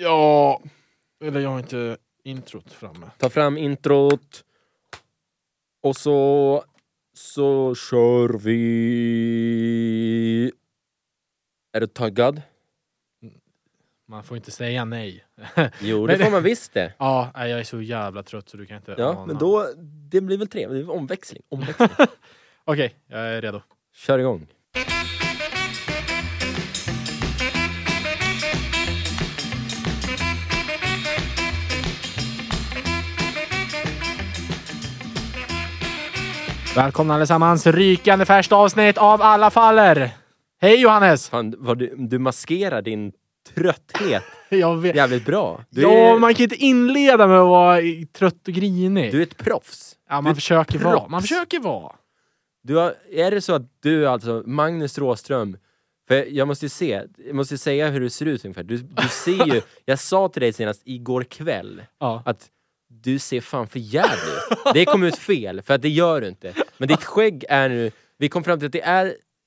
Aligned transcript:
Ja, 0.00 0.62
eller 1.24 1.40
jag 1.40 1.50
har 1.50 1.58
inte 1.58 1.96
introt 2.24 2.72
framme. 2.72 3.10
Ta 3.18 3.30
fram 3.30 3.58
introt. 3.58 4.44
Och 5.82 5.96
så... 5.96 6.64
Så 7.14 7.74
kör 7.74 8.38
vi... 8.38 8.62
Är 11.72 11.80
du 11.80 11.86
taggad? 11.86 12.42
Man 14.08 14.24
får 14.24 14.36
inte 14.36 14.50
säga 14.50 14.84
nej. 14.84 15.24
Jo, 15.80 16.06
det 16.06 16.18
får 16.18 16.30
man 16.30 16.42
visst 16.42 16.72
det. 16.74 16.94
Ja, 16.98 17.30
nej, 17.34 17.50
jag 17.50 17.60
är 17.60 17.64
så 17.64 17.82
jävla 17.82 18.22
trött 18.22 18.48
så 18.48 18.56
du 18.56 18.66
kan 18.66 18.76
inte 18.76 18.94
Ja, 18.98 19.06
ana. 19.08 19.26
men 19.26 19.38
då... 19.38 19.66
Det 20.10 20.20
blir 20.20 20.38
väl 20.38 20.48
trevligt. 20.48 20.80
Det 20.80 20.84
blir 20.84 20.94
Omväxling. 20.96 21.42
Omväxling. 21.48 21.88
Okej, 22.64 22.94
jag 23.06 23.20
är 23.20 23.42
redo. 23.42 23.60
Kör 23.94 24.18
igång. 24.18 24.46
Välkomna 36.76 37.14
allesammans, 37.14 37.66
rykande 37.66 38.24
färskt 38.24 38.52
avsnitt 38.52 38.98
av 38.98 39.22
Alla 39.22 39.50
faller! 39.50 40.10
Hej 40.60 40.80
Johannes! 40.80 41.28
Fan, 41.28 41.54
vad 41.58 41.78
du, 41.78 41.94
du 41.96 42.18
maskerar 42.18 42.82
din 42.82 43.12
trötthet 43.54 44.22
jävligt 44.94 45.24
bra. 45.26 45.64
Du 45.70 45.82
ja, 45.82 45.90
är, 45.90 46.18
man 46.18 46.34
kan 46.34 46.42
inte 46.44 46.56
inleda 46.56 47.26
med 47.26 47.38
att 47.38 47.48
vara 47.48 47.80
trött 48.18 48.48
och 48.48 48.54
grinig. 48.54 49.12
du 49.12 49.18
är 49.18 49.22
ett 49.22 49.36
proffs. 49.36 49.96
ja, 50.08 50.20
man 50.20 50.34
försöker 50.34 50.78
vara. 50.78 50.96
proffs. 50.96 51.10
Man 51.10 51.20
försöker 51.22 51.60
vara. 51.60 51.92
Du 52.62 52.76
har, 52.76 52.94
är 53.12 53.30
det 53.30 53.40
så 53.40 53.54
att 53.54 53.62
du 53.82 54.06
alltså 54.06 54.42
Magnus 54.46 54.98
Råström, 54.98 55.56
för 56.08 56.26
jag 56.30 56.48
måste 56.48 56.64
ju 56.64 56.68
se, 56.68 57.02
jag 57.26 57.34
måste 57.36 57.58
säga 57.58 57.88
hur 57.88 58.00
du 58.00 58.10
ser 58.10 58.26
ut 58.26 58.44
ungefär. 58.44 58.62
Du, 58.62 58.76
du 58.76 59.08
ser 59.08 59.54
ju, 59.54 59.60
jag 59.84 59.98
sa 59.98 60.28
till 60.28 60.42
dig 60.42 60.52
senast 60.52 60.82
igår 60.84 61.24
kväll 61.24 61.82
Ja. 62.00 62.22
att 62.26 62.48
du 63.02 63.18
ser 63.18 63.40
fan 63.40 63.66
för 63.68 63.78
jävligt 63.78 64.24
ut. 64.50 64.74
Det 64.74 64.84
kom 64.84 65.02
ut 65.02 65.18
fel, 65.18 65.62
för 65.62 65.74
att 65.74 65.82
det 65.82 65.88
gör 65.88 66.20
du 66.20 66.28
inte. 66.28 66.54
Men 66.78 66.88
ditt 66.88 67.04
skägg 67.04 67.44
är 67.48 67.68
nu, 67.68 67.90
vi 68.18 68.28
kom 68.28 68.44
fram 68.44 68.58
till 68.58 68.66
att 68.66 68.72
det 68.72 68.82
är 68.82 69.06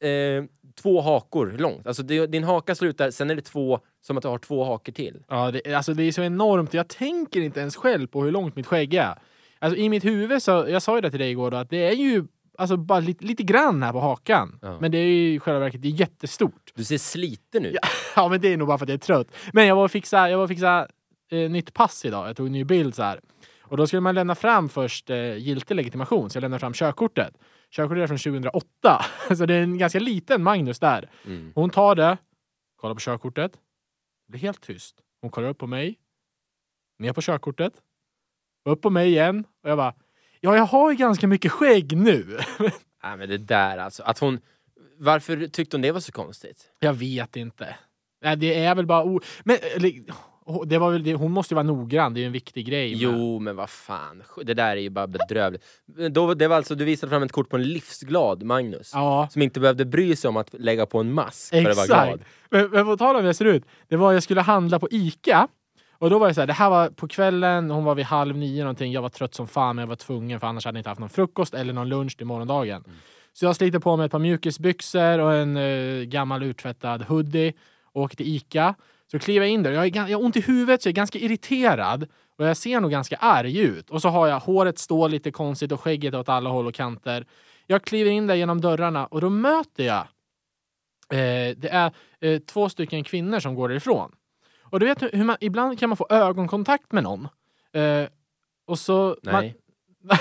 eh, 0.09 0.44
två 0.81 1.02
hakor 1.02 1.56
långt. 1.58 1.88
Alltså 1.88 2.03
det, 2.03 2.28
din 2.28 2.44
haka 2.44 2.76
slutar, 2.76 3.11
sen 3.11 3.30
är 3.30 3.36
det 3.36 3.42
två, 3.42 3.80
som 4.02 4.17
att 4.17 4.23
du 4.23 4.30
har 4.30 4.38
två 4.38 4.64
hakor 4.64 4.92
till. 4.92 5.23
Ja, 5.30 5.52
det, 5.52 5.73
alltså 5.73 5.94
det 5.94 6.03
är 6.03 6.11
så 6.11 6.23
enormt. 6.23 6.73
Jag 6.73 6.88
tänker 6.88 7.42
inte 7.42 7.59
ens 7.59 7.76
själv 7.76 8.08
på 8.08 8.23
hur 8.23 8.31
långt 8.31 8.56
mitt 8.56 8.67
skägg 8.67 8.94
är. 8.94 9.16
Alltså 9.59 9.78
i 9.80 9.89
mitt 9.89 10.06
huvud 10.06 10.44
så, 10.44 10.52
jag 10.52 10.81
sa 10.81 10.95
ju 10.95 11.02
det 11.02 11.09
till 11.09 11.20
dig 11.20 11.31
igår 11.31 11.52
då, 11.52 11.58
att 11.58 11.70
det 11.70 11.88
är 11.88 11.95
ju 11.95 12.23
alltså 12.58 12.78
bara 12.78 13.00
lite, 13.00 13.26
lite 13.26 13.44
grann 13.44 13.83
här 13.83 13.92
på 13.92 14.00
hakan. 14.00 14.59
Ja. 14.61 14.78
Men 14.81 14.92
det 14.92 14.98
är 14.98 15.06
ju 15.06 15.33
i 15.33 15.39
själva 15.39 15.59
verket 15.59 15.81
det 15.81 15.88
är 15.88 16.00
jättestort. 16.00 16.72
Du 16.76 16.83
ser 16.83 16.98
sliten 16.98 17.66
ut. 17.66 17.78
Ja. 17.81 17.88
Ja, 18.17 18.28
men 18.28 18.42
det 18.42 18.53
är 18.53 18.58
nog 18.58 18.67
bara 18.67 18.78
för 18.78 18.86
att 18.86 18.89
jag 18.89 18.95
är 18.95 19.00
trött. 19.00 19.28
Men 19.53 19.67
jag 19.67 19.76
var 19.76 19.83
och 19.83 19.92
fixa, 19.92 20.30
jag 20.30 20.38
var 20.38 20.44
och 20.44 20.50
fixa 20.50 20.88
eh, 21.31 21.50
nytt 21.50 21.73
pass 21.73 22.06
idag. 22.06 22.30
Jag 22.30 22.38
tog 22.38 22.45
en 22.45 22.52
ny 22.53 22.64
bild 22.64 22.95
så 22.95 23.03
här. 23.03 23.20
Och 23.67 23.77
då 23.77 23.88
skulle 23.88 24.02
man 24.02 24.16
lämna 24.16 24.35
fram 24.35 24.69
först 24.69 25.09
eh, 25.09 25.38
giltig 25.38 25.75
legitimation, 25.75 26.30
så 26.30 26.38
jag 26.38 26.41
lämnade 26.41 26.59
fram 26.59 26.73
körkortet. 26.73 27.38
Körkortet 27.71 28.03
är 28.03 28.08
från 28.08 28.17
2008, 28.17 29.05
så 29.38 29.45
det 29.45 29.53
är 29.53 29.63
en 29.63 29.77
ganska 29.77 29.99
liten 29.99 30.44
Magnus 30.44 30.80
där. 30.80 31.09
Mm. 31.25 31.52
Hon 31.55 31.69
tar 31.69 31.95
det, 31.95 32.17
kollar 32.75 32.93
på 32.93 33.02
körkortet, 33.02 33.52
det 33.52 34.31
blir 34.31 34.41
helt 34.41 34.61
tyst. 34.61 34.95
Hon 35.21 35.31
kollar 35.31 35.49
upp 35.49 35.58
på 35.58 35.67
mig, 35.67 35.95
ner 36.99 37.13
på 37.13 37.21
körkortet, 37.21 37.73
upp 38.66 38.81
på 38.81 38.89
mig 38.89 39.08
igen 39.08 39.45
och 39.63 39.69
jag 39.69 39.77
bara 39.77 39.93
Ja, 40.45 40.55
jag 40.55 40.66
har 40.66 40.91
ju 40.91 40.97
ganska 40.97 41.27
mycket 41.27 41.52
skägg 41.52 41.97
nu. 41.97 42.39
Nej 43.03 43.17
men 43.17 43.30
det 43.30 43.38
där 43.38 43.77
alltså, 43.77 44.03
att 44.03 44.19
hon... 44.19 44.39
Varför 44.97 45.47
tyckte 45.47 45.77
hon 45.77 45.81
det 45.81 45.91
var 45.91 45.99
så 45.99 46.11
konstigt? 46.11 46.71
Jag 46.80 46.93
vet 46.93 47.36
inte. 47.36 47.75
Nej, 48.21 48.36
det 48.38 48.63
är 48.63 48.75
väl 48.75 48.86
bara... 48.86 49.03
O... 49.03 49.19
Men, 49.43 49.58
eller, 49.75 49.91
det 50.66 50.78
var 50.78 50.92
väl 50.92 51.04
det. 51.04 51.14
Hon 51.14 51.32
måste 51.32 51.54
ju 51.54 51.56
vara 51.56 51.64
noggrann, 51.64 52.14
det 52.14 52.20
är 52.20 52.22
ju 52.22 52.26
en 52.26 52.32
viktig 52.32 52.66
grej. 52.68 52.92
med- 52.92 53.00
Jo, 53.02 53.40
men 53.40 53.56
vad 53.56 53.70
fan. 53.70 54.24
Det 54.44 54.54
där 54.54 54.72
är 54.78 54.82
ju 54.82 54.90
bara 54.90 55.08
bedrövligt. 55.08 55.64
Men 55.86 56.14
Då, 56.14 56.34
det 56.34 56.48
var 56.48 56.56
alltså, 56.56 56.76
du 56.76 56.86
visade 56.86 57.10
fram 57.10 57.24
ett 57.24 57.32
kort 57.32 57.50
på 57.50 57.56
en 57.58 57.64
livsglad 57.64 58.44
Magnus. 58.44 58.92
Ja, 58.94 59.28
Som 59.32 59.42
inte 59.42 59.60
behövde 59.60 59.86
bry 59.86 60.16
sig 60.16 60.28
om 60.30 60.38
att 60.38 60.50
lägga 60.54 60.86
på 60.86 61.00
en 61.00 61.14
mask 61.14 61.50
för 61.50 61.70
att 61.70 61.78
vara 61.78 62.05
glad. 62.05 62.20
Men, 62.50 62.70
men 62.72 62.86
på 62.86 62.98
tal 62.98 63.16
om 63.16 63.22
hur 63.22 63.28
jag 63.30 63.36
ser 63.36 63.45
ut. 63.45 63.64
Det 63.88 63.95
var 63.95 64.14
jag 64.14 64.23
skulle 64.23 64.42
handla 64.42 64.80
på 64.80 64.88
Ica. 64.92 65.48
Och 65.98 66.10
då 66.10 66.20
var 66.20 66.28
det 66.28 66.34
så 66.34 66.42
här, 66.42 66.48
det 66.48 66.54
här 66.54 66.70
var 66.70 66.89
på 66.89 67.08
kvällen, 67.08 67.72
hon 67.72 67.84
var 67.84 67.95
vid 67.95 68.05
halv 68.05 68.38
nio 68.38 68.64
någonting. 68.64 68.92
Jag 68.92 69.02
var 69.02 69.10
trött 69.10 69.34
som 69.36 69.48
fan 69.48 69.76
men 69.76 69.84
jag 69.84 69.88
var 69.88 69.95
tvungen 69.95 70.39
för 70.39 70.48
annars 70.48 70.66
hade 70.66 70.78
jag 70.78 70.80
inte 70.80 70.89
haft 70.89 71.00
någon 71.00 71.10
frukost 71.10 71.54
eller 71.54 71.73
någon 71.73 71.89
lunch 71.89 72.17
till 72.17 72.26
morgondagen. 72.26 72.84
Mm. 72.86 72.98
Så 73.34 73.45
jag 73.45 73.55
sliter 73.55 73.80
på 73.80 73.95
mig 73.98 74.05
ett 74.05 74.11
par 74.11 74.20
mjukisbyxor 74.20 75.20
och 75.20 75.34
en 75.34 75.58
eh, 75.58 76.04
gammal 76.04 76.44
urtvättad 76.44 77.02
hoodie 77.02 77.54
och 77.94 78.02
åker 78.02 78.17
till 78.17 78.36
Ica. 78.36 78.76
Så 79.11 79.20
kliver 79.20 79.45
jag 79.45 79.54
in 79.54 79.64
där. 79.64 79.71
Jag, 79.71 79.86
är, 79.86 80.08
jag 80.08 80.17
har 80.17 80.26
ont 80.26 80.36
i 80.36 80.42
huvudet 80.42 80.82
så 80.82 80.88
jag 80.88 80.92
är 80.92 80.95
ganska 80.95 81.20
irriterad. 81.20 82.08
Och 82.38 82.45
jag 82.45 82.58
ser 82.58 82.80
nog 82.80 82.92
ganska 82.92 83.16
arg 83.16 83.60
ut. 83.60 83.89
Och 83.89 84.02
så 84.02 84.10
har 84.10 84.27
jag 84.27 84.39
håret 84.39 84.80
står 84.80 85.10
lite 85.10 85.32
konstigt 85.32 85.71
och 85.71 85.82
skägget 85.82 86.14
åt 86.14 86.30
alla 86.30 86.49
håll 86.49 86.67
och 86.67 86.73
kanter. 86.73 87.26
Jag 87.67 87.83
kliver 87.83 88.11
in 88.11 88.27
där 88.27 88.36
genom 88.36 88.61
dörrarna 88.61 89.05
och 89.05 89.21
då 89.21 89.30
möter 89.30 89.83
jag 89.83 90.08
eh, 91.11 91.58
det 91.58 91.70
är 91.71 91.92
eh, 92.20 92.39
två 92.39 92.70
stycken 92.70 93.04
kvinnor 93.04 93.39
som 93.39 93.55
går 93.55 93.70
därifrån. 93.70 94.11
Och 94.61 94.80
du 94.80 94.86
vet 94.86 95.02
hur 95.02 95.11
hur 95.11 95.23
man, 95.23 95.37
ibland 95.39 95.80
kan 95.80 95.89
man 95.89 95.98
få 95.98 96.08
ögonkontakt 96.10 96.92
med 96.92 97.04
någon. 97.04 97.27
Eh, 97.73 98.08
och 98.66 98.80
så... 98.80 99.17
Nej. 99.23 99.33
Man, 99.33 100.17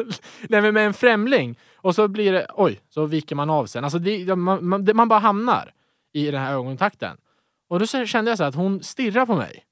Nej 0.48 0.62
men 0.62 0.74
med 0.74 0.86
en 0.86 0.94
främling. 0.94 1.58
Och 1.76 1.94
så 1.94 2.08
blir 2.08 2.32
det, 2.32 2.46
oj, 2.54 2.80
så 2.88 3.06
viker 3.06 3.36
man 3.36 3.50
av 3.50 3.66
sen. 3.66 3.84
Alltså 3.84 3.98
det, 3.98 4.36
man, 4.36 4.68
man, 4.68 4.84
det, 4.84 4.94
man 4.94 5.08
bara 5.08 5.18
hamnar 5.18 5.72
i 6.12 6.30
den 6.30 6.40
här 6.40 6.52
ögonkontakten. 6.52 7.16
Och 7.70 7.78
då 7.78 7.86
kände 7.86 8.30
jag 8.30 8.38
så 8.38 8.44
att 8.44 8.54
hon 8.54 8.82
stirrar 8.82 9.26
på 9.26 9.34
mig. 9.34 9.64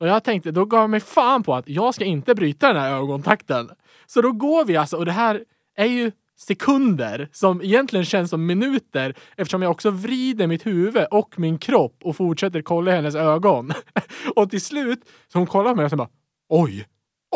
Och 0.00 0.08
jag 0.08 0.24
tänkte, 0.24 0.50
då 0.50 0.64
gav 0.64 0.80
jag 0.80 0.90
mig 0.90 1.00
fan 1.00 1.42
på 1.42 1.54
att 1.54 1.68
jag 1.68 1.94
ska 1.94 2.04
inte 2.04 2.34
bryta 2.34 2.68
den 2.72 2.82
här 2.82 2.90
ögonkontakten. 2.94 3.70
Så 4.06 4.22
då 4.22 4.32
går 4.32 4.64
vi 4.64 4.76
alltså, 4.76 4.96
och 4.96 5.04
det 5.04 5.12
här 5.12 5.44
är 5.76 5.86
ju 5.86 6.12
sekunder 6.38 7.28
som 7.32 7.62
egentligen 7.62 8.04
känns 8.04 8.30
som 8.30 8.46
minuter 8.46 9.14
eftersom 9.36 9.62
jag 9.62 9.70
också 9.70 9.90
vrider 9.90 10.46
mitt 10.46 10.66
huvud 10.66 11.06
och 11.10 11.38
min 11.38 11.58
kropp 11.58 11.96
och 12.04 12.16
fortsätter 12.16 12.62
kolla 12.62 12.92
i 12.92 12.94
hennes 12.94 13.14
ögon. 13.14 13.72
och 14.36 14.50
till 14.50 14.60
slut, 14.60 15.00
så 15.32 15.38
hon 15.38 15.46
kollar 15.46 15.70
på 15.70 15.76
mig 15.76 15.84
och 15.84 15.90
sen 15.90 15.98
bara 15.98 16.08
oj! 16.48 16.86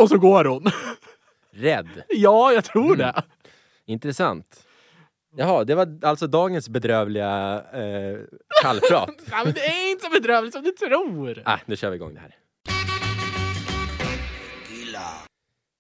Och 0.01 0.09
så 0.09 0.19
går 0.19 0.45
hon. 0.45 0.65
Rädd. 1.53 2.03
ja, 2.09 2.53
jag 2.53 2.65
tror 2.65 2.85
Mm. 2.95 2.99
det. 2.99 3.23
Intressant. 3.87 4.67
Jaha, 5.39 5.65
det 5.65 5.75
var 5.75 5.99
alltså 6.03 6.27
dagens 6.27 6.69
bedrövliga 6.69 7.63
eh, 7.73 8.19
kallprat. 8.63 9.11
Ja, 9.31 9.43
men 9.45 9.53
det 9.55 9.61
är 9.61 9.91
inte 9.91 10.05
så 10.05 10.11
bedrövligt 10.11 10.53
som 10.55 10.63
du 10.63 10.71
tror. 10.73 11.43
ah, 11.45 11.59
nu 11.67 11.77
kör 11.77 11.91
vi 11.91 11.97
igång 11.97 12.15
det 12.15 12.21
här. 12.21 12.35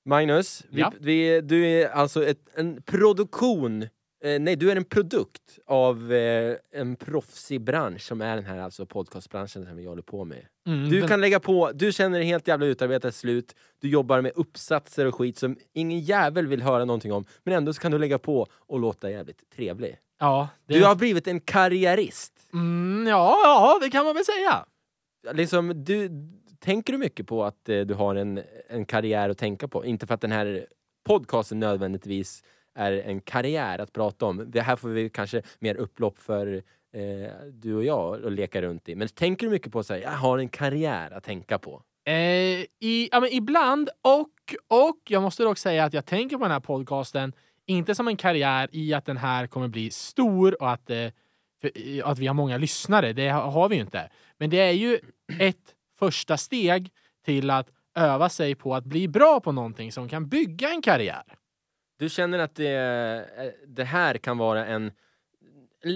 Magnus, 0.08 0.62
vi, 0.70 0.80
Ja. 0.80 0.92
vi, 1.00 1.40
du 1.40 1.66
är 1.66 1.88
alltså 1.88 2.24
ett, 2.26 2.38
en 2.54 2.82
produktion, 2.82 3.86
eh, 4.26 4.40
nej 4.40 4.56
du 4.56 4.70
är 4.70 4.76
en 4.76 4.84
produkt 4.84 5.58
av 5.66 6.12
eh, 6.12 6.56
en 6.72 6.96
proffsig 6.96 7.60
bransch 7.60 8.00
som 8.02 8.20
är 8.20 8.36
den 8.36 8.44
här 8.44 8.58
alltså 8.58 8.86
podcastbranschen 8.86 9.66
som 9.66 9.76
vi 9.76 9.84
håller 9.86 10.02
på 10.02 10.24
med. 10.24 10.46
Mm, 10.66 10.90
Du 10.90 10.98
den- 10.98 11.08
kan 11.08 11.20
lägga 11.20 11.40
på, 11.40 11.70
du 11.74 11.92
känner 11.92 12.18
dig 12.18 12.26
helt 12.28 12.48
jävla 12.48 12.66
utarbetad 12.66 13.12
slut, 13.12 13.54
du 13.80 13.88
jobbar 13.88 14.20
med 14.20 14.32
uppsatser 14.34 15.06
och 15.06 15.14
skit 15.14 15.38
som 15.38 15.56
ingen 15.72 16.00
jävel 16.00 16.46
vill 16.46 16.62
höra 16.62 16.84
någonting 16.84 17.12
om, 17.12 17.24
men 17.44 17.54
ändå 17.54 17.72
så 17.72 17.80
kan 17.80 17.92
du 17.92 17.98
lägga 17.98 18.18
på 18.18 18.46
och 18.52 18.80
låta 18.80 19.10
jävligt 19.10 19.50
trevlig. 19.56 19.96
ja, 20.20 20.48
det, 20.66 20.74
Du 20.74 20.84
har 20.84 20.94
blivit 20.96 21.26
en 21.26 21.40
karriärist. 21.40 22.32
mm, 22.52 23.06
ja, 23.08 23.36
ja, 23.44 23.78
det 23.82 23.90
kan 23.90 24.04
man 24.04 24.14
väl 24.14 24.24
säga. 24.24 24.64
Liksom, 25.32 25.84
du, 25.84 26.10
tänker 26.58 26.92
du 26.92 26.98
mycket 26.98 27.26
på 27.26 27.44
att 27.44 27.68
eh, 27.68 27.80
du 27.80 27.94
har 27.94 28.14
en, 28.14 28.40
en 28.68 28.84
karriär 28.86 29.30
att 29.30 29.38
tänka 29.38 29.68
på? 29.68 29.84
Inte 29.84 30.06
för 30.06 30.14
att 30.14 30.20
den 30.20 30.32
här 30.32 30.66
podcasten 31.04 31.60
nödvändigtvis 31.60 32.42
är 32.76 32.92
en 32.92 33.20
karriär 33.20 33.78
att 33.78 33.92
prata 33.92 34.26
om. 34.26 34.44
Det 34.50 34.60
här 34.60 34.76
får 34.76 34.88
vi 34.88 35.10
kanske 35.10 35.42
mer 35.58 35.74
upplopp 35.74 36.18
för 36.18 36.62
eh, 36.92 37.30
du 37.52 37.74
och 37.74 37.84
jag 37.84 38.26
att 38.26 38.32
leka 38.32 38.62
runt 38.62 38.88
i. 38.88 38.94
Men 38.94 39.08
tänker 39.08 39.46
du 39.46 39.50
mycket 39.50 39.72
på 39.72 39.78
att 39.78 39.90
jag 39.90 40.10
har 40.10 40.38
en 40.38 40.48
karriär 40.48 41.10
att 41.10 41.24
tänka 41.24 41.58
på? 41.58 41.82
Eh, 42.04 42.14
i, 42.80 43.08
ja, 43.12 43.20
men 43.20 43.32
ibland, 43.32 43.90
och, 44.02 44.30
och 44.68 44.98
jag 45.08 45.22
måste 45.22 45.42
dock 45.42 45.58
säga 45.58 45.84
att 45.84 45.92
jag 45.92 46.06
tänker 46.06 46.36
på 46.36 46.42
den 46.42 46.52
här 46.52 46.60
podcasten 46.60 47.32
inte 47.66 47.94
som 47.94 48.08
en 48.08 48.16
karriär 48.16 48.68
i 48.72 48.94
att 48.94 49.04
den 49.04 49.16
här 49.16 49.46
kommer 49.46 49.68
bli 49.68 49.90
stor 49.90 50.62
och 50.62 50.70
att, 50.70 50.90
eh, 50.90 51.08
för, 51.60 51.70
eh, 51.74 52.08
att 52.08 52.18
vi 52.18 52.26
har 52.26 52.34
många 52.34 52.56
lyssnare. 52.56 53.12
Det 53.12 53.28
har 53.28 53.68
vi 53.68 53.74
ju 53.74 53.80
inte. 53.80 54.10
Men 54.38 54.50
det 54.50 54.60
är 54.60 54.72
ju 54.72 54.98
ett 55.40 55.74
första 55.98 56.36
steg 56.36 56.90
till 57.24 57.50
att 57.50 57.70
öva 57.94 58.28
sig 58.28 58.54
på 58.54 58.74
att 58.74 58.84
bli 58.84 59.08
bra 59.08 59.40
på 59.40 59.52
någonting 59.52 59.92
som 59.92 60.08
kan 60.08 60.28
bygga 60.28 60.70
en 60.70 60.82
karriär. 60.82 61.22
Du 61.96 62.08
känner 62.08 62.38
att 62.38 62.54
det, 62.54 62.70
eh, 63.38 63.46
det 63.66 63.84
här 63.84 64.18
kan 64.18 64.38
vara 64.38 64.66
en, 64.66 64.92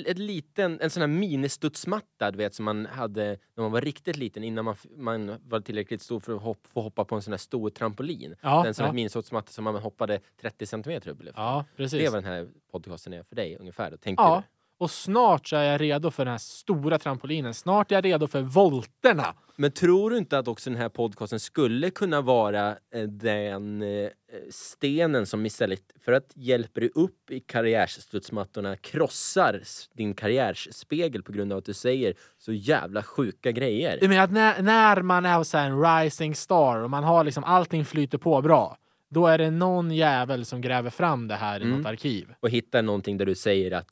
ett 0.06 0.18
liten, 0.18 0.80
en 0.80 0.90
sån 0.90 1.00
här 1.00 1.08
ministudsmatta 1.08 2.30
du 2.30 2.38
vet 2.38 2.54
som 2.54 2.64
man 2.64 2.86
hade 2.86 3.38
när 3.54 3.62
man 3.62 3.72
var 3.72 3.80
riktigt 3.80 4.16
liten 4.16 4.44
innan 4.44 4.64
man, 4.64 4.76
man 4.96 5.36
var 5.48 5.60
tillräckligt 5.60 6.02
stor 6.02 6.20
för 6.20 6.36
att 6.36 6.42
hopp, 6.42 6.66
få 6.66 6.80
hoppa 6.80 7.04
på 7.04 7.14
en 7.14 7.22
sån 7.22 7.32
här 7.32 7.38
stor 7.38 7.70
trampolin. 7.70 8.34
Ja, 8.40 8.66
en 8.66 8.74
sån 8.74 8.86
ja. 8.86 8.92
ministudsmatta 8.92 9.52
som 9.52 9.64
man 9.64 9.76
hoppade 9.76 10.20
30 10.40 10.66
centimeter 10.66 11.10
upp 11.10 11.18
ja 11.36 11.64
precis. 11.76 11.98
Det 11.98 12.06
är 12.06 12.10
vad 12.10 12.24
den 12.24 12.32
här 12.32 12.48
podcasten 12.72 13.12
är 13.12 13.22
för 13.22 13.36
dig 13.36 13.56
ungefär. 13.60 13.96
Tänker 13.96 14.22
Ja. 14.22 14.42
Och 14.80 14.90
snart 14.90 15.48
så 15.48 15.56
är 15.56 15.64
jag 15.64 15.80
redo 15.80 16.10
för 16.10 16.24
den 16.24 16.32
här 16.32 16.38
stora 16.38 16.98
trampolinen. 16.98 17.54
Snart 17.54 17.90
är 17.92 17.96
jag 17.96 18.04
redo 18.04 18.26
för 18.26 18.40
volterna. 18.42 19.34
Men 19.56 19.70
tror 19.72 20.10
du 20.10 20.18
inte 20.18 20.38
att 20.38 20.48
också 20.48 20.70
den 20.70 20.78
här 20.78 20.88
podcasten 20.88 21.40
skulle 21.40 21.90
kunna 21.90 22.20
vara 22.20 22.68
eh, 22.94 23.02
den 23.02 23.82
eh, 23.82 24.08
stenen 24.50 25.26
som 25.26 25.46
istället 25.46 25.80
för 26.04 26.12
att 26.12 26.32
hjälpa 26.34 26.80
dig 26.80 26.90
upp 26.94 27.30
i 27.30 27.40
karriärstudsmattorna 27.40 28.76
krossar 28.76 29.60
din 29.94 30.14
karriärsspegel 30.14 31.22
på 31.22 31.32
grund 31.32 31.52
av 31.52 31.58
att 31.58 31.64
du 31.64 31.74
säger 31.74 32.14
så 32.38 32.52
jävla 32.52 33.02
sjuka 33.02 33.52
grejer? 33.52 33.98
Du 34.00 34.08
menar 34.08 34.24
att 34.24 34.32
när, 34.32 34.62
när 34.62 35.02
man 35.02 35.26
är 35.26 35.42
så 35.42 35.58
en 35.58 35.82
rising 35.82 36.34
star 36.34 36.76
och 36.76 36.90
man 36.90 37.04
har 37.04 37.24
liksom 37.24 37.44
allting 37.44 37.84
flyter 37.84 38.18
på 38.18 38.42
bra. 38.42 38.76
Då 39.10 39.26
är 39.26 39.38
det 39.38 39.50
någon 39.50 39.90
jävel 39.90 40.44
som 40.44 40.60
gräver 40.60 40.90
fram 40.90 41.28
det 41.28 41.34
här 41.34 41.60
i 41.60 41.64
Mm. 41.64 41.78
något 41.78 41.86
arkiv. 41.86 42.34
Och 42.40 42.50
hittar 42.50 42.82
någonting 42.82 43.18
där 43.18 43.26
du 43.26 43.34
säger 43.34 43.72
att 43.72 43.88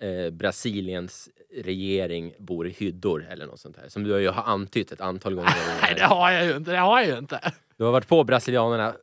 eh, 0.00 0.30
Brasiliens 0.30 1.28
regering 1.54 2.32
bor 2.38 2.66
i 2.66 2.70
hyddor 2.70 3.26
eller 3.30 3.46
något 3.46 3.60
sånt 3.60 3.76
här. 3.76 3.88
Som 3.88 4.02
du 4.04 4.20
ju 4.20 4.28
har 4.28 4.42
antytt 4.42 4.92
ett 4.92 5.00
antal 5.00 5.34
gånger. 5.34 5.50
Nej, 5.82 5.94
det 5.94 6.04
har 6.04 6.30
jag 6.30 6.44
ju 6.46 6.56
inte. 6.56 6.70
Det 6.70 6.76
har 6.78 7.00
jag 7.00 7.08
ju 7.10 7.18
inte. 7.18 7.52
Du 7.76 7.84
har 7.84 7.92
varit 7.92 8.08
på 8.08 8.24
brasilianerna 8.24 8.94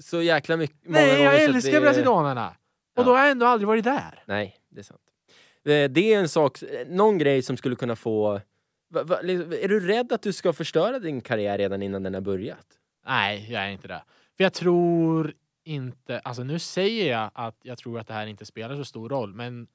så 0.00 0.22
jäkla 0.22 0.56
mycket. 0.56 0.76
Nej, 0.82 1.22
jag 1.22 1.42
älskar 1.42 1.72
det- 1.72 1.80
brasilianerna. 1.80 2.48
Och 2.48 2.54
Ja. 2.96 3.02
då 3.02 3.10
har 3.12 3.18
jag 3.18 3.30
ändå 3.30 3.46
aldrig 3.46 3.68
varit 3.68 3.84
där. 3.84 4.22
Nej, 4.26 4.56
det 4.68 4.80
är 4.80 4.84
sant. 4.84 5.00
Eh, 5.64 5.90
Det 5.90 6.14
är 6.14 6.18
en 6.18 6.28
sak, 6.28 6.58
någon 6.86 7.18
grej 7.18 7.42
som 7.42 7.56
skulle 7.56 7.76
kunna 7.76 7.96
få... 7.96 8.40
Va, 8.90 9.02
va, 9.04 9.18
är 9.20 9.68
du 9.68 9.80
rädd 9.86 10.12
att 10.12 10.22
du 10.22 10.32
ska 10.32 10.52
förstöra 10.52 10.98
din 10.98 11.20
karriär 11.20 11.58
redan 11.58 11.82
innan 11.82 12.02
den 12.02 12.14
har 12.14 12.20
börjat? 12.20 12.66
Nej, 13.06 13.52
jag 13.52 13.62
är 13.62 13.68
inte 13.68 13.88
det. 13.88 14.02
För 14.36 14.44
jag 14.44 14.52
tror 14.52 15.32
inte... 15.64 16.18
Alltså 16.20 16.42
nu 16.42 16.58
säger 16.58 17.12
jag 17.12 17.30
att 17.34 17.56
jag 17.62 17.78
tror 17.78 17.98
att 17.98 18.06
det 18.06 18.14
här 18.14 18.26
inte 18.26 18.46
spelar 18.46 18.76
så 18.76 18.84
stor 18.84 19.08
roll, 19.08 19.34
men... 19.34 19.66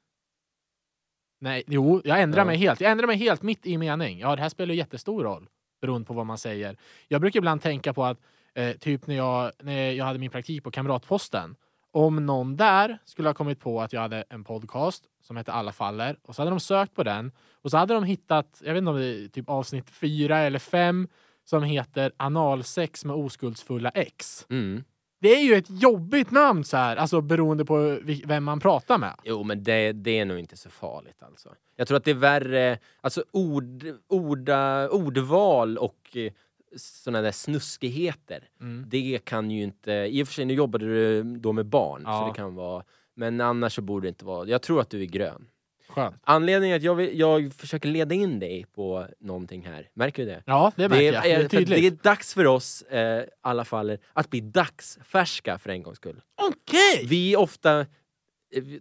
Nej, 1.44 1.63
jo, 1.68 2.01
jag 2.04 2.22
ändrar 2.22 2.42
Ja. 2.42 2.45
mig 2.45 2.57
helt. 2.57 2.81
Jag 2.81 2.92
ändrar 2.92 3.07
mig 3.07 3.18
helt 3.18 3.42
mitt 3.42 3.66
i 3.66 3.78
mening. 3.78 4.19
Ja, 4.19 4.36
det 4.36 4.42
här 4.42 4.50
spelar 4.50 4.74
ju 4.74 4.78
jättestor 4.78 5.24
roll 5.24 5.48
beroende 5.81 6.06
på 6.07 6.13
vad 6.13 6.25
man 6.25 6.38
säger. 6.38 6.78
Jag 7.07 7.22
brukar 7.22 7.38
ibland 7.38 7.62
tänka 7.62 7.94
på 7.94 8.04
att 8.06 8.18
eh, 8.56 8.72
typ 8.72 9.07
när 9.07 9.16
jag, 9.16 9.51
när 9.62 9.92
jag 9.92 10.06
hade 10.06 10.19
min 10.19 10.30
praktik 10.30 10.63
på 10.63 10.72
Kamratposten. 10.72 11.56
Om 11.92 12.25
någon 12.25 12.56
där 12.57 12.98
skulle 13.06 13.30
ha 13.30 13.34
kommit 13.34 13.60
på 13.60 13.81
att 13.81 13.94
jag 13.94 14.01
hade 14.01 14.24
en 14.30 14.44
podcast 14.44 15.04
som 15.22 15.38
hette 15.38 15.51
Alla 15.54 15.72
faller 15.72 16.18
och 16.24 16.36
så 16.36 16.42
hade 16.42 16.51
de 16.51 16.60
sökt 16.60 16.95
på 16.95 17.04
den 17.04 17.31
och 17.62 17.72
så 17.72 17.78
hade 17.78 17.94
de 17.94 18.04
hittat, 18.04 18.62
jag 18.66 18.74
vet 18.74 18.78
inte 18.81 18.92
om 18.92 18.98
det 18.98 19.06
är 19.06 19.28
typ 19.28 19.50
avsnitt 19.50 19.90
fyra 19.90 20.38
eller 20.40 20.60
fem 20.60 21.07
som 21.45 21.63
heter 21.63 22.12
Analsex 22.18 23.06
med 23.06 23.16
oskuldsfulla 23.16 23.90
ex. 23.90 24.45
Mm. 24.50 24.84
Det 25.23 25.35
är 25.35 25.43
ju 25.43 25.53
ett 25.53 25.81
jobbigt 25.81 26.31
namn 26.31 26.63
så 26.63 26.77
här, 26.77 26.95
alltså 26.95 27.21
beroende 27.21 27.65
på 27.65 27.99
vem 28.25 28.43
man 28.43 28.59
pratar 28.59 28.97
med. 28.97 29.13
Jo, 29.23 29.43
men 29.43 29.63
det, 29.63 29.91
det 29.91 30.19
är 30.19 30.25
nog 30.25 30.39
inte 30.39 30.57
så 30.57 30.69
farligt 30.69 31.23
alltså. 31.23 31.49
Jag 31.75 31.87
tror 31.87 31.97
att 31.97 32.03
det 32.03 32.11
är 32.11 32.15
värre, 32.15 32.79
alltså 33.01 33.23
ord, 33.31 33.85
orda, 34.07 34.89
ordval 34.89 35.77
och 35.77 36.17
eh, 36.17 36.31
såna 36.75 37.21
där 37.21 37.31
snuskigheter. 37.31 38.49
Mm. 38.61 38.85
Det 38.87 39.19
kan 39.23 39.51
ju 39.51 39.63
inte, 39.63 39.91
i 39.91 40.23
och 40.23 40.27
för 40.27 40.33
sig 40.33 40.45
nu 40.45 40.53
jobbade 40.53 40.85
du 40.85 41.23
då 41.23 41.53
med 41.53 41.65
barn, 41.65 42.01
så 42.01 42.09
Ja. 42.09 42.27
det 42.33 42.37
kan 42.37 42.55
vara, 42.55 42.83
men 43.15 43.41
annars 43.41 43.75
så 43.75 43.81
borde 43.81 44.05
det 44.05 44.09
inte 44.09 44.25
vara, 44.25 44.47
jag 44.47 44.61
tror 44.61 44.81
att 44.81 44.89
du 44.89 45.01
är 45.01 45.05
grön. 45.05 45.47
Skönt. 45.94 46.16
Anledningen 46.24 46.78
att 46.78 46.84
jag, 46.84 46.95
vill, 46.95 47.19
jag 47.19 47.54
försöker 47.54 47.90
leda 47.90 48.16
in 48.16 48.40
dig 48.40 48.66
på 48.75 49.07
någonting 49.19 49.66
här, 49.66 49.90
märker 49.94 50.25
du 50.25 50.30
det? 50.31 50.44
Ja, 50.45 50.72
det 50.75 50.90
märker 50.90 51.04
är, 51.04 51.13
jag. 51.13 51.24
Det 51.24 51.31
är 51.31 51.48
tydligt. 51.50 51.69
det 51.81 51.88
är 51.88 52.10
dags 52.10 52.34
för 52.34 52.48
oss, 52.48 52.81
eh, 52.81 53.24
alla 53.42 53.66
fall, 53.66 53.98
att 54.13 54.30
bli 54.30 54.40
dagsfärska 54.42 55.57
för 55.57 55.69
en 55.69 55.84
gångs 55.84 55.98
skull. 55.98 56.22
Okej! 56.42 57.06
Vi 57.07 57.36
ofta 57.36 57.80
eh, 57.80 57.86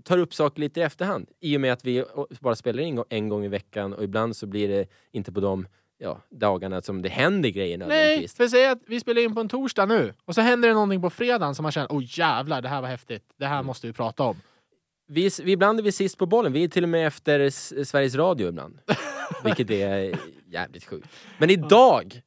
tar 0.05 0.19
upp 0.19 0.35
saker 0.35 0.61
lite 0.61 0.81
i 0.81 0.83
efterhand 0.83 1.29
i 1.41 1.57
och 1.57 1.61
med 1.61 1.73
att 1.73 1.85
vi 1.85 2.05
bara 2.41 2.57
spelar 2.57 2.83
in 2.83 3.03
en 3.09 3.29
gång 3.29 3.45
i 3.45 3.49
veckan 3.49 3.93
och 3.95 4.05
ibland 4.05 4.37
så 4.37 4.47
blir 4.47 4.69
det 4.69 4.87
inte 5.13 5.33
på 5.33 5.41
de 5.41 5.67
ja, 5.99 6.21
dagarna 6.31 6.83
som 6.83 7.03
det 7.03 7.09
händer 7.09 7.49
grejer 7.49 7.79
Nej, 7.79 8.29
för 8.29 8.49
säg 8.49 8.67
att 8.67 8.79
vi 8.87 9.01
spelar 9.01 9.23
in 9.23 9.35
på 9.35 9.41
en 9.41 9.49
torsdag 9.49 9.87
nu 9.87 10.15
och 10.25 10.35
så 10.35 10.41
händer 10.41 10.69
det 10.69 10.75
någonting 10.75 11.03
på 11.03 11.11
fredagen 11.11 11.55
som 11.55 11.63
man 11.63 11.73
känner, 11.73 11.89
oh 11.89 12.03
jävlar, 12.19 12.63
det 12.63 12.69
här 12.69 12.81
var 12.81 12.89
häftigt. 12.89 13.25
Det 13.39 13.47
här 13.47 13.55
Mm. 13.55 13.67
måste 13.67 13.87
vi 13.87 13.93
prata 13.93 14.23
om. 14.23 14.37
Vi, 15.13 15.31
vi 15.43 15.53
ibland 15.53 15.79
är 15.79 15.83
vi 15.83 15.93
sist 15.93 16.19
på 16.19 16.27
bollen, 16.27 16.53
vi 16.53 16.65
är 16.65 16.69
till 16.69 16.83
och 16.83 16.89
med 16.89 17.07
efter 17.07 17.51
Sveriges 17.85 18.15
Radio 18.15 18.49
ibland. 18.49 18.79
Vilket 19.45 19.71
är 19.71 20.19
jävligt 20.47 20.85
sjukt. 20.85 21.09
Men 21.39 21.51
idag, 21.51 22.21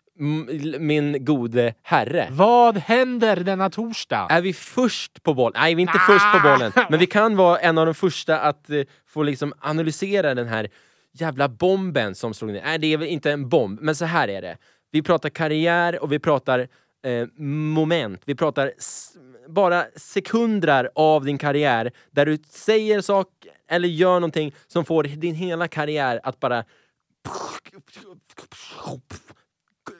min 0.79 1.25
gode 1.25 1.73
herre, 1.81 2.27
Vad 2.31 2.77
händer 2.77 3.35
denna 3.35 3.69
torsdag? 3.69 4.27
Är 4.29 4.41
vi 4.41 4.53
först 4.53 5.23
på 5.23 5.33
bollen? 5.33 5.53
Nej, 5.61 5.75
vi 5.75 5.79
är 5.79 5.87
inte 5.87 5.97
Ah! 5.97 6.07
först 6.07 6.33
på 6.33 6.39
bollen. 6.49 6.71
Men 6.89 6.99
vi 6.99 7.05
kan 7.07 7.35
vara 7.35 7.57
en 7.59 7.77
av 7.77 7.85
de 7.85 7.95
första 7.95 8.39
att 8.39 8.69
eh, 8.69 8.81
få 9.07 9.23
liksom 9.23 9.53
analysera 9.59 10.35
den 10.35 10.47
här 10.47 10.67
jävla 11.13 11.49
bomben 11.49 12.15
som 12.15 12.33
slog 12.33 12.51
ner. 12.53 12.61
Nej, 12.65 12.77
det 12.79 12.93
är 12.93 12.97
väl 12.97 13.07
inte 13.07 13.31
en 13.31 13.49
bomb, 13.49 13.79
men 13.81 13.95
så 13.95 14.05
här 14.05 14.27
är 14.27 14.41
det. 14.41 14.57
Vi 14.91 15.01
pratar 15.01 15.29
karriär 15.29 16.03
och 16.03 16.11
vi 16.11 16.19
pratar 16.19 16.59
eh, 17.05 17.27
moment. 17.73 18.21
Vi 18.25 18.35
pratar 18.35 18.71
bara 19.47 19.85
sekunder 19.95 20.89
av 20.95 21.25
din 21.25 21.37
karriär 21.37 21.91
där 22.11 22.25
du 22.25 22.37
säger 22.49 23.01
sak 23.01 23.27
eller 23.67 23.87
gör 23.87 24.13
någonting 24.13 24.55
som 24.67 24.85
får 24.85 25.03
din 25.03 25.35
hela 25.35 25.67
karriär 25.67 26.19
att 26.23 26.39
bara 26.39 26.65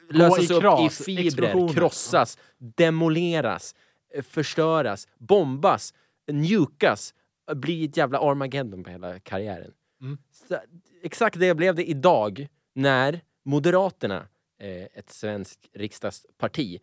lösas 0.09 0.51
upp 0.51 0.63
i 0.79 0.89
fibrer, 0.89 1.73
krossas, 1.73 2.37
demoleras, 2.57 3.75
förstöras, 4.23 5.07
bombas, 5.17 5.93
njukas, 6.31 7.13
bli 7.55 7.85
ett 7.85 7.97
jävla 7.97 8.19
Armageddon 8.19 8.83
på 8.83 8.89
hela 8.89 9.19
karriären. 9.19 9.71
Mm. 10.01 10.17
Så, 10.47 10.57
exakt 11.03 11.39
det 11.39 11.53
blev 11.53 11.75
det 11.75 11.89
idag 11.89 12.47
när 12.73 13.21
Moderaterna, 13.43 14.27
eh, 14.59 14.83
ett 14.83 15.09
svenskt 15.09 15.69
riksdagsparti, 15.73 16.79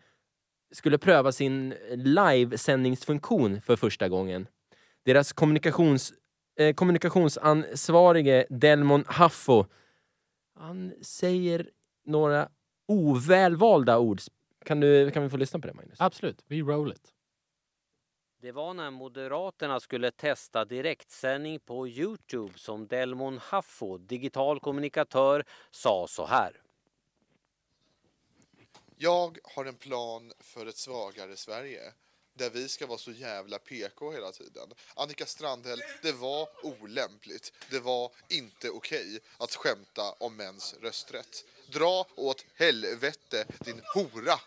skulle 0.73 0.99
pröva 0.99 1.33
sin 1.33 1.75
livesändningsfunktion 1.91 3.61
för 3.61 3.77
första 3.77 4.09
gången. 4.09 4.47
Deras 5.05 5.33
kommunikations, 5.33 6.13
eh, 6.59 6.75
kommunikationsansvarige 6.75 8.47
Delmon 8.51 9.05
Haffo, 9.07 9.67
han 10.55 10.93
säger 11.03 11.71
några 12.05 12.49
ovälvalda 12.89 13.99
ord. 13.99 14.21
Kan, 14.65 14.81
du, 14.81 15.11
kan 15.11 15.23
vi 15.23 15.29
få 15.29 15.37
lyssna 15.37 15.61
på 15.61 15.67
det 15.67 15.75
Magnus? 15.75 16.01
Absolut, 16.01 16.45
we 16.49 16.57
roll 16.57 16.93
it. 16.93 17.13
Det 18.43 18.53
var 18.53 18.75
när 18.75 18.91
Moderaterna 18.91 19.81
skulle 19.81 20.11
testa 20.11 20.65
direktsändning 20.65 21.61
på 21.61 21.89
Youtube 21.89 22.59
som 22.59 22.87
Delmon 22.87 23.39
Haffo, 23.39 23.99
digital 23.99 24.61
kommunikatör, 24.61 25.45
sa 25.71 26.07
så 26.09 26.27
här. 26.27 26.62
Jag 29.03 29.39
har 29.45 29.65
en 29.65 29.77
plan 29.77 30.33
för 30.41 30.67
ett 30.67 30.77
svagare 30.77 31.37
Sverige. 31.37 31.93
Där 32.35 32.51
vi 32.51 32.69
ska 32.69 32.87
vara 32.87 32.99
så 32.99 33.13
jävla 33.13 33.59
PK 33.59 34.13
hela 34.13 34.33
tiden. 34.33 34.75
Annika 34.95 35.27
Strandhäll, 35.27 35.83
det 36.03 36.13
var 36.13 36.49
olämpligt. 36.63 37.53
Det 37.71 37.81
var 37.81 38.13
inte 38.29 38.71
okej 38.71 39.21
att 39.39 39.55
skämta 39.55 40.13
om 40.13 40.37
mäns 40.37 40.75
rösträtt. 40.81 41.45
Dra 41.67 42.07
åt 42.15 42.45
helvete, 42.55 43.47
din 43.59 43.83
hora! 43.95 44.41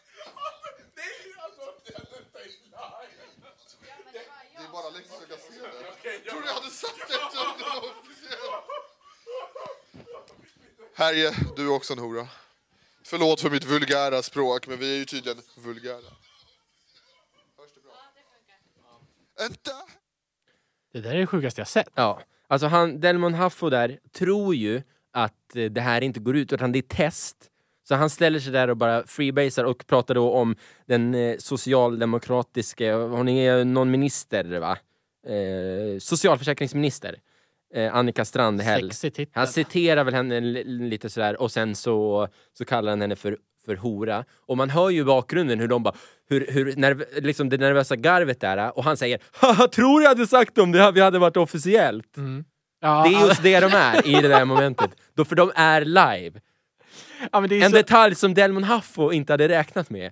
Det 0.95 1.01
är 4.63 4.71
bara 4.71 4.87
Alexis 4.87 5.11
som 5.11 5.25
kan 5.27 5.37
se 5.37 5.61
det. 6.03 6.29
Tror 6.29 6.41
du 6.41 6.47
jag 6.47 6.53
hade 6.53 6.69
sagt 6.69 7.09
det 7.09 7.17
var 7.63 7.77
officiellt? 7.77 8.65
Härje, 10.93 11.35
du 11.55 11.65
är 11.65 11.69
också 11.69 11.93
en 11.93 11.99
hora. 11.99 12.27
Förlåt 13.07 13.41
för 13.41 13.49
mitt 13.49 13.65
vulgära 13.65 14.21
språk, 14.21 14.67
men 14.67 14.79
vi 14.79 14.93
är 14.93 14.97
ju 14.97 15.05
tydligen 15.05 15.37
vulgära. 15.57 15.95
Hörs 17.57 17.71
det 17.75 17.81
bra? 17.81 19.45
Inte? 19.45 19.71
Det 20.93 21.01
där 21.01 21.15
är 21.15 21.19
det 21.19 21.27
sjukaste 21.27 21.61
jag 21.61 21.67
sett. 21.67 21.87
Ja, 21.95 22.21
alltså 22.47 22.67
han, 22.67 22.99
Delmon 22.99 23.33
Haffo 23.33 23.69
där 23.69 23.99
tror 24.13 24.55
ju 24.55 24.81
att 25.13 25.55
eh, 25.55 25.65
det 25.65 25.81
här 25.81 26.01
inte 26.01 26.19
går 26.19 26.35
ut 26.35 26.53
utan 26.53 26.71
det 26.71 26.79
är 26.79 26.81
test. 26.81 27.37
Så 27.87 27.95
han 27.95 28.09
ställer 28.09 28.39
sig 28.39 28.51
där 28.51 28.67
och 28.67 28.77
bara 28.77 29.07
freebasar 29.07 29.63
och 29.63 29.87
pratar 29.87 30.15
då 30.15 30.31
om 30.31 30.55
den 30.85 31.15
eh, 31.15 31.37
socialdemokratiska, 31.37 32.95
hon 32.95 33.29
är 33.29 33.65
någon 33.65 33.91
minister 33.91 34.59
va? 34.59 34.77
Eh, 35.27 35.99
socialförsäkringsminister. 35.99 37.15
Eh, 37.75 37.95
Annika 37.95 38.25
Strandhäll. 38.25 38.91
Han 39.33 39.47
citerar 39.47 40.03
väl 40.03 40.13
henne 40.13 40.39
li- 40.39 40.63
lite 40.63 41.09
sådär 41.09 41.41
och 41.41 41.51
sen 41.51 41.75
så, 41.75 42.27
så 42.57 42.65
kallar 42.65 42.91
han 42.91 43.01
henne 43.01 43.15
för, 43.15 43.37
för 43.65 43.75
hora. 43.75 44.25
Och 44.47 44.57
man 44.57 44.69
hör 44.69 44.89
ju 44.89 44.99
i 45.01 45.03
bakgrunden 45.03 45.59
hur 45.59 45.67
de 45.67 45.83
bara, 45.83 45.95
hur, 46.29 46.47
hur 46.51 46.75
nerv, 46.75 47.03
liksom 47.17 47.49
det 47.49 47.57
nervösa 47.57 47.95
garvet 47.95 48.39
där 48.41 48.77
och 48.77 48.83
han 48.83 48.97
säger 48.97 49.19
Haha, 49.31 49.67
tror 49.67 50.01
jag 50.01 50.09
hade 50.09 50.27
sagt 50.27 50.57
om 50.57 50.71
det 50.71 50.91
vi 50.91 51.01
hade 51.01 51.19
varit 51.19 51.37
officiellt. 51.37 52.17
Mm. 52.17 52.45
Ja, 52.81 53.03
Det 53.09 53.15
är 53.15 53.27
just 53.27 53.43
det 53.43 53.59
de 53.59 53.71
är 53.73 54.07
i 54.07 54.21
det 54.21 54.27
där 54.27 54.45
momentet. 54.45 54.91
Då, 55.13 55.25
för 55.25 55.35
de 55.35 55.51
är 55.55 55.85
live. 55.85 56.39
ja, 57.31 57.43
är 57.45 57.53
En 57.63 57.69
så... 57.71 57.75
detalj 57.77 58.15
som 58.15 58.33
Delmon 58.33 58.63
Haffo 58.63 59.11
inte 59.11 59.33
hade 59.33 59.47
räknat 59.47 59.89
med. 59.89 60.11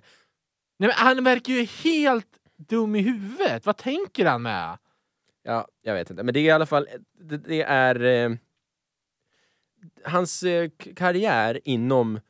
Nej, 0.78 0.90
han 0.94 1.24
verkar 1.24 1.52
ju 1.52 1.64
helt 1.64 2.26
dum 2.68 2.96
i 2.96 3.00
huvudet. 3.00 3.66
Vad 3.66 3.76
tänker 3.76 4.26
han 4.26 4.42
med? 4.42 4.78
Ja, 5.44 5.68
jag 5.82 5.94
vet 5.94 6.10
inte. 6.10 6.22
Men 6.22 6.34
det 6.34 6.40
är 6.40 6.44
i 6.44 6.50
alla 6.50 6.66
fall, 6.66 6.88
det, 7.20 7.36
det 7.36 7.62
är... 7.62 8.02
Eh, 8.02 8.36
hans 10.04 10.42
eh, 10.42 10.70
karriär 10.96 11.60
inom 11.64 12.20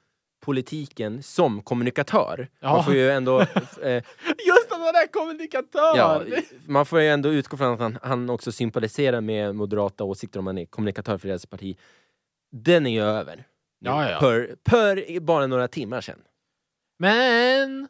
politiken 0.41 1.23
som 1.23 1.63
kommunikatör. 1.63 2.49
Ja. 2.61 2.73
Man 2.73 2.85
får 2.85 2.95
ju 2.95 3.11
ändå... 3.11 3.41
eh, 3.83 4.03
Just 4.47 4.73
att 4.73 4.79
han 4.79 4.95
är 4.95 5.13
kommunikatör! 5.13 5.97
ja, 5.97 6.23
man 6.67 6.87
får 6.87 7.01
ju 7.01 7.09
ändå 7.09 7.29
utgå 7.29 7.57
från 7.57 7.73
att 7.73 7.81
han, 7.81 7.99
han 8.03 8.31
också 8.31 8.53
sympatiserar 8.53 9.21
med 9.21 9.55
moderata 9.55 10.05
åsikter 10.05 10.39
om 10.39 10.47
han 10.47 10.59
är 10.59 10.67
kommunikatör 10.67 11.19
för 11.19 11.29
deras 11.29 11.47
parti. 11.47 11.79
Den 12.53 12.87
är 12.87 12.91
ju 12.91 13.03
över. 13.03 13.37
nu. 13.37 13.45
Ja, 13.79 14.11
ja. 14.11 14.19
Per, 14.21 14.57
per 14.65 15.21
bara 15.21 15.47
några 15.47 15.69
timmar 15.69 16.01
sedan. 16.01 16.23
Men... 16.99 17.89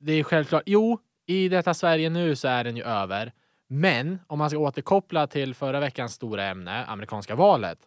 Det 0.00 0.12
är 0.12 0.22
självklart. 0.22 0.62
Jo, 0.66 0.98
i 1.26 1.48
detta 1.48 1.74
Sverige 1.74 2.10
nu 2.10 2.36
så 2.36 2.48
är 2.48 2.64
den 2.64 2.76
ju 2.76 2.82
över. 2.82 3.32
Men 3.68 4.18
om 4.26 4.38
man 4.38 4.50
ska 4.50 4.58
återkoppla 4.58 5.26
till 5.26 5.54
förra 5.54 5.80
veckans 5.80 6.14
stora 6.14 6.44
ämne, 6.44 6.84
amerikanska 6.84 7.34
valet 7.34 7.78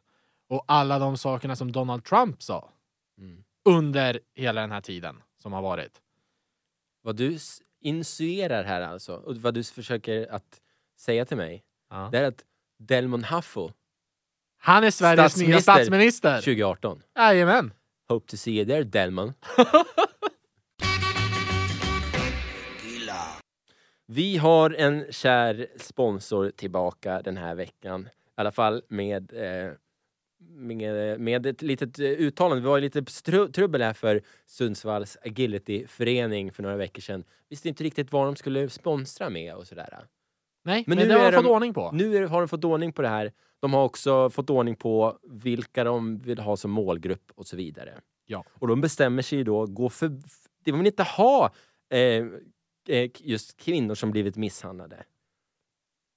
och 0.50 0.64
alla 0.68 1.00
de 1.00 1.18
sakerna 1.18 1.56
som 1.56 1.72
Donald 1.72 2.04
Trump 2.06 2.44
sa 2.44 2.70
Mm. 3.18 3.44
under 3.66 4.20
hela 4.36 4.62
den 4.62 4.72
här 4.72 4.82
tiden 4.82 5.22
som 5.38 5.54
har 5.54 5.62
varit. 5.62 6.02
Vad 7.02 7.16
du 7.16 7.38
insuerar 7.82 8.64
här 8.64 8.82
alltså, 8.82 9.16
och 9.16 9.36
vad 9.38 9.54
du 9.54 9.64
försöker 9.64 10.28
att 10.32 10.62
säga 11.00 11.26
till 11.26 11.38
mig, 11.38 11.64
Ja. 11.90 12.10
det 12.12 12.18
är 12.20 12.24
att 12.24 12.44
Delmon 12.80 13.24
Huffo 13.24 13.72
Han 14.58 14.84
är 14.84 14.92
Sveriges 14.92 15.38
nya 15.38 15.62
Statsminister. 15.62 15.74
statsminister. 15.74 16.42
2018. 16.42 17.02
Jajamän. 17.16 17.74
Hope 18.10 18.32
to 18.32 18.38
see 18.38 18.52
you 18.52 18.66
there 18.66 18.84
Delmon. 18.84 19.34
Vi 24.14 24.38
har 24.38 24.70
en 24.78 25.06
kär 25.12 25.68
sponsor 25.78 26.50
tillbaka 26.50 27.22
den 27.22 27.38
här 27.38 27.56
veckan. 27.56 28.02
I 28.02 28.10
alla 28.36 28.52
fall 28.52 28.82
med, 28.88 29.34
eh, 29.34 29.72
med, 30.40 31.20
med 31.20 31.46
ett 31.46 31.62
litet 31.62 32.00
eh, 32.00 32.06
uttalande. 32.06 32.62
Vi 32.62 32.68
var 32.68 32.78
i 32.78 32.82
lite 32.82 33.02
stru- 33.02 33.52
trubbel 33.52 33.82
här 33.82 33.94
för 33.94 34.22
Sundsvalls 34.46 35.18
agilityförening 35.26 36.52
för 36.52 36.64
några 36.64 36.76
veckor 36.78 37.02
sedan. 37.02 37.24
Visste 37.50 37.70
inte 37.70 37.84
riktigt 37.84 38.12
vad 38.12 38.26
de 38.28 38.36
skulle 38.36 38.70
sponsra 38.70 39.30
med 39.30 39.56
och 39.56 39.68
sådär. 39.68 40.06
Nej, 40.64 40.84
Men 40.88 40.98
men, 40.98 41.08
nu 41.08 41.14
det 41.14 41.20
har 41.20 41.32
de 41.32 41.38
fått 41.44 41.52
ordning 41.52 41.74
på. 41.74 41.92
Nu 41.94 42.16
är- 42.18 42.28
har 42.28 42.40
de 42.42 42.48
fått 42.48 42.64
ordning 42.64 42.94
på 42.94 43.02
det 43.02 43.08
här. 43.08 43.32
De 43.60 43.74
har 43.74 43.84
också 43.84 44.30
fått 44.30 44.50
ordning 44.50 44.76
på 44.76 45.20
vilka 45.24 45.84
de 45.84 46.18
vill 46.18 46.40
ha 46.40 46.58
som 46.58 46.72
målgrupp 46.72 47.32
och 47.36 47.48
så 47.48 47.56
vidare. 47.58 47.94
Ja. 48.26 48.44
Och 48.60 48.68
de 48.68 48.82
bestämmer 48.82 49.22
sig 49.22 49.44
då 49.44 49.66
gå 49.66 49.90
för... 49.90 50.12
De 50.64 50.72
vill 50.72 50.88
inte 50.88 51.04
ha 51.04 51.54
eh, 51.90 52.26
just 53.20 53.58
kvinnor 53.58 53.96
som 53.96 54.12
blivit 54.12 54.36
misshandlade. 54.36 55.04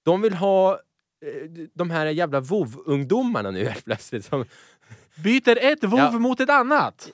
De 0.05 0.23
vill 0.23 0.35
ha 0.35 0.73
eh, 0.73 1.51
de 1.75 1.91
här 1.91 2.07
jävla 2.07 2.41
vov-ungdomarna 2.41 3.51
nu 3.51 3.65
helt 3.65 3.85
plötsligt. 3.85 4.25
Som, 4.25 4.45
Byter 5.25 5.59
ett 5.65 5.85
vov 5.85 5.99
Ja. 5.99 6.19
mot 6.19 6.41
ett 6.41 6.51
annat. 6.51 7.13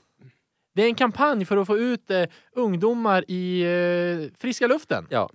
Det 0.74 0.82
är 0.82 0.86
en 0.86 0.94
kampanj 0.94 1.44
för 1.44 1.56
att 1.56 1.66
få 1.66 1.78
ut 1.78 2.10
eh, 2.10 2.24
ungdomar 2.52 3.24
i 3.28 3.62
eh, 3.62 4.38
friska 4.38 4.66
luften. 4.66 5.06
ja. 5.10 5.30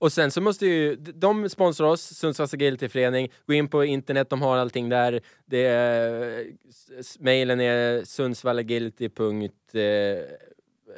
Och 0.00 0.12
sen 0.12 0.30
så 0.30 0.40
måste 0.40 0.66
ju, 0.66 0.96
de 0.96 1.48
sponsrar 1.48 1.86
oss, 1.86 2.02
Sundsvalls 2.02 2.54
Agilityförening. 2.54 3.28
Gå 3.46 3.52
in 3.52 3.68
på 3.68 3.84
internet, 3.84 4.30
de 4.30 4.42
har 4.42 4.56
allting 4.56 4.88
där. 4.88 5.20
Det 5.46 5.64
är, 5.66 6.46
s- 6.98 7.16
mailen 7.20 7.60
är 7.60 8.04
sundsvallagility. 8.04 9.04
Eh, 9.04 9.10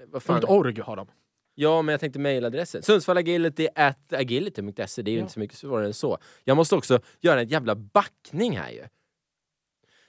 vad 0.07 0.23
fan? 0.23 0.45
.org 0.49 0.81
har 0.81 0.97
de. 0.97 1.07
Ja, 1.55 1.83
men 1.83 1.93
jag 1.93 2.01
tänkte 2.01 2.19
mailadressen. 2.19 2.83
Sundsvallagility 2.83 3.69
at 3.75 4.13
agility.se. 4.13 5.03
Det 5.03 5.11
är 5.11 5.13
ju 5.13 5.19
Ja. 5.19 5.21
inte 5.23 5.33
så 5.33 5.41
mycket 5.41 5.59
svårare 5.59 5.87
än 5.87 5.95
så. 5.95 6.19
Jag 6.45 6.57
måste 6.57 6.75
också 6.75 7.01
göra 7.21 7.41
en 7.41 7.49
jävla 7.49 7.75
backning 7.75 8.57
här 8.59 8.71
ju. 8.71 8.85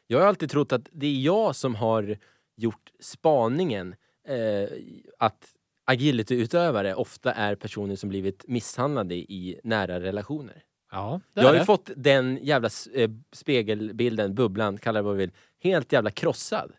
Jag 0.07 0.19
har 0.19 0.27
alltid 0.27 0.50
trott 0.50 0.71
att 0.71 0.88
det 0.91 1.07
är 1.07 1.21
jag 1.21 1.55
som 1.55 1.75
har 1.75 2.17
gjort 2.55 2.91
spaningen 3.00 3.95
eh, 4.27 4.69
att 5.17 5.53
agilityutövare 5.86 6.95
ofta 6.95 7.31
är 7.33 7.55
personer 7.55 7.95
som 7.95 8.10
blivit 8.10 8.48
misshandlade 8.48 9.15
i 9.15 9.60
nära 9.63 10.00
relationer. 10.01 10.63
Ja, 10.91 11.21
det 11.33 11.41
Jag 11.41 11.48
har 11.48 11.55
ju 11.55 11.63
fått 11.65 11.89
den 11.95 12.39
jävla 12.41 12.69
eh, 12.93 13.10
spegelbilden, 13.31 14.36
bubblan, 14.36 14.77
kalla 14.77 15.00
det 15.00 15.03
vad 15.03 15.13
du 15.13 15.17
vill, 15.17 15.31
helt 15.60 15.91
jävla 15.93 16.12
krossad. 16.12 16.71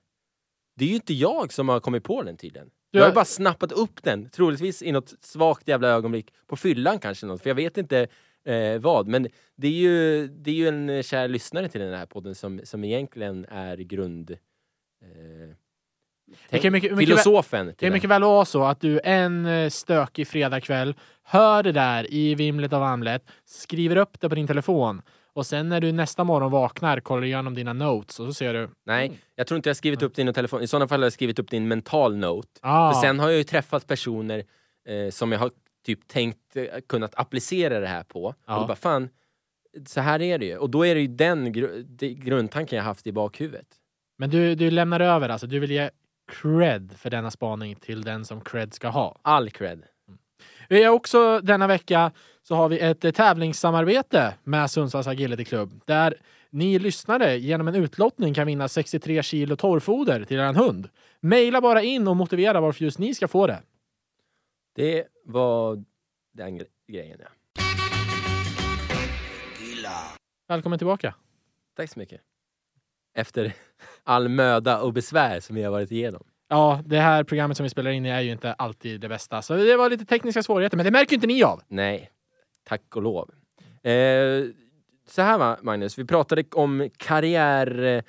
Det 0.77 0.85
är 0.85 0.89
ju 0.89 0.95
inte 0.95 1.15
jag 1.15 1.53
som 1.53 1.69
har 1.69 1.81
kommit 1.81 2.05
på 2.05 2.23
den 2.23 2.37
tydligen. 2.37 2.71
Du 2.93 2.99
Jag 2.99 3.05
har 3.05 3.11
ju 3.11 3.15
bara 3.15 3.25
snappat 3.25 3.73
upp 3.73 4.03
den, 4.03 4.29
troligtvis 4.29 4.83
i 4.83 4.93
något 4.93 5.15
svagt 5.21 5.69
jävla 5.69 5.89
ögonblick 5.89 6.33
på 6.47 6.57
fyllan 6.57 6.99
kanske 6.99 7.27
något, 7.27 7.43
för 7.43 7.51
jag 7.51 7.55
vet 7.55 7.79
inte 7.79 8.07
eh, 8.45 8.79
vad. 8.81 9.07
Men 9.09 9.29
det 9.57 9.67
är, 9.69 9.73
ju, 9.73 10.27
det 10.29 10.51
är 10.51 10.55
ju 10.55 10.69
en 10.69 10.91
eh, 10.91 11.03
kär 11.03 11.29
lyssnare 11.29 11.69
till 11.69 11.81
den 11.81 11.95
här 11.95 12.07
podden 12.07 12.35
som, 12.35 12.61
som 12.65 12.85
egentligen 12.85 13.45
är 13.49 13.77
grund... 13.77 14.31
Eh, 14.31 15.57
Det 16.51 16.59
kan 16.59 16.73
mycket- 16.73 16.93
mycket 16.97 17.09
filosofen 17.09 17.67
Det 17.67 17.73
till 17.73 17.89
är 17.89 17.93
mycket 17.93 18.11
väl 18.11 18.23
vara 18.23 18.45
så 18.45 18.65
att 18.65 18.81
du 18.81 19.01
en 19.05 19.47
eh, 19.47 19.69
stökig 19.71 20.29
fredagkväll 20.29 20.95
hör 21.23 21.63
det 21.63 21.73
där 21.73 22.13
i 22.13 22.35
vimlet 22.35 22.73
av 22.73 22.83
Amlet, 22.83 23.25
skriver 23.45 23.97
upp 23.97 24.21
det 24.21 24.29
på 24.29 24.35
din 24.35 24.47
telefon 24.47 25.03
och 25.35 25.47
sen 25.47 25.69
när 25.69 25.81
du 25.81 25.93
nästa 25.93 26.25
morgon 26.25 26.51
vaknar 26.51 27.01
kollar 27.01 27.25
igenom 27.25 27.55
dina 27.55 27.73
notes 27.73 28.21
och 28.21 28.27
så 28.27 28.35
ser 28.35 28.55
du 28.55 28.69
Nej, 28.87 29.13
jag 29.35 29.47
tror 29.47 29.57
inte 29.57 29.69
jag 29.69 29.75
har 29.75 29.77
skrivit 29.77 30.03
upp 30.03 30.15
din 30.15 30.33
telefon. 30.35 30.63
I 30.63 30.67
sådana 30.67 30.89
fall 30.89 31.01
har 31.01 31.07
jag 31.07 31.13
skrivit 31.13 31.39
upp 31.39 31.51
din 31.51 31.69
mental 31.69 32.17
note. 32.17 32.49
ah, 32.63 32.93
För 32.93 33.01
sen 33.01 33.19
har 33.19 33.29
jag 33.29 33.39
ju 33.39 33.45
träffat 33.45 33.87
personer 33.87 34.45
eh, 34.89 35.11
som 35.11 35.33
jag 35.33 35.39
har 35.39 35.51
typ 35.87 36.09
tänkt 36.09 36.57
eh, 36.57 36.65
kunnat 36.89 37.15
applicera 37.15 37.81
det 37.81 37.87
här 37.87 38.03
på. 38.03 38.35
Ja. 38.47 38.61
Och 38.61 38.67
bara 38.67 38.77
fan, 38.77 39.09
så 39.87 40.01
här 40.01 40.23
är 40.23 40.39
det 40.39 40.47
ju. 40.47 40.57
Och 40.59 40.71
då 40.71 40.87
är 40.87 40.95
det 40.95 41.01
ju 41.01 41.07
den 41.07 41.53
gru- 41.55 41.83
det 41.89 42.09
grundtanken 42.15 42.77
jag 42.77 42.85
haft 42.85 43.07
i 43.07 43.13
bakhuvudet. 43.13 43.67
Men 44.19 44.31
du, 44.31 44.55
du 44.55 44.71
lämnar 44.71 45.01
över 45.01 45.29
alltså, 45.29 45.47
du 45.47 45.59
vill 45.59 45.71
ge 45.71 45.91
cred 46.43 46.93
för 46.97 47.11
denna 47.11 47.31
spaning 47.31 47.75
till 47.77 48.03
den 48.03 48.25
som 48.25 48.41
cred 48.41 48.75
ska 48.75 48.89
ha. 48.89 49.19
All 49.23 49.51
cred. 49.51 49.83
Vi 50.69 50.83
är 50.83 50.89
också 50.89 51.41
denna 51.41 51.67
vecka 51.67 52.13
så 52.43 52.55
har 52.55 52.69
vi 52.69 52.79
ett 52.79 53.05
eh, 53.05 53.11
tävlingssamarbete 53.13 54.35
med 54.45 54.71
Sundsvalls 54.71 55.07
Agility 55.07 55.45
Club 55.45 55.81
där 55.87 56.15
ni 56.51 56.79
lyssnare 56.79 57.37
genom 57.39 57.69
en 57.69 57.75
utlottning 57.75 58.35
kan 58.35 58.47
vinna 58.47 58.69
63 58.69 59.23
kilo 59.23 59.57
torrfoder 59.57 60.25
till 60.25 60.39
er 60.39 60.53
hund. 60.53 60.89
Maila 61.21 61.61
bara 61.61 61.83
in 61.83 62.09
och 62.09 62.17
motivera 62.17 62.61
varför 62.61 62.85
just 62.85 62.99
ni 62.99 63.15
ska 63.15 63.29
få 63.29 63.47
det. 63.47 63.63
Det 64.75 65.05
var 65.25 65.85
den 66.35 66.61
gre- 66.61 66.67
grejen 66.89 67.19
ja. 67.21 67.27
Välkommen 70.49 70.79
tillbaka. 70.79 71.15
Tack 71.77 71.91
så 71.91 71.99
mycket. 71.99 72.21
Efter 73.15 73.53
all 74.05 74.29
möda 74.29 74.81
och 74.81 74.93
besvär 74.93 75.41
som 75.41 75.57
vi 75.57 75.63
har 75.63 75.71
varit 75.71 75.91
igenom. 75.91 76.23
Ja, 76.49 76.81
det 76.87 76.99
här 77.01 77.25
programmet 77.25 77.57
som 77.57 77.65
vi 77.65 77.71
spelar 77.71 77.91
in 77.91 78.07
i 78.07 78.09
är 78.09 78.21
ju 78.21 78.33
inte 78.33 78.53
alltid 78.53 79.01
det 79.01 79.09
bästa, 79.09 79.43
så 79.43 79.55
det 79.57 79.77
var 79.77 79.91
lite 79.91 80.05
tekniska 80.05 80.43
svårigheter, 80.43 80.77
men 80.77 80.85
det 80.85 80.91
märker 80.91 81.15
inte 81.15 81.27
ni 81.27 81.43
av. 81.43 81.63
Nej, 81.69 82.11
tack 82.65 82.97
och 82.97 83.03
lov. 83.03 83.31
Eh, 83.83 84.45
så 85.09 85.23
här 85.23 85.39
va, 85.39 85.57
Magnus, 85.63 85.99
vi 85.99 86.05
pratade 86.05 86.45
om 86.53 86.89
karriär 86.97 88.03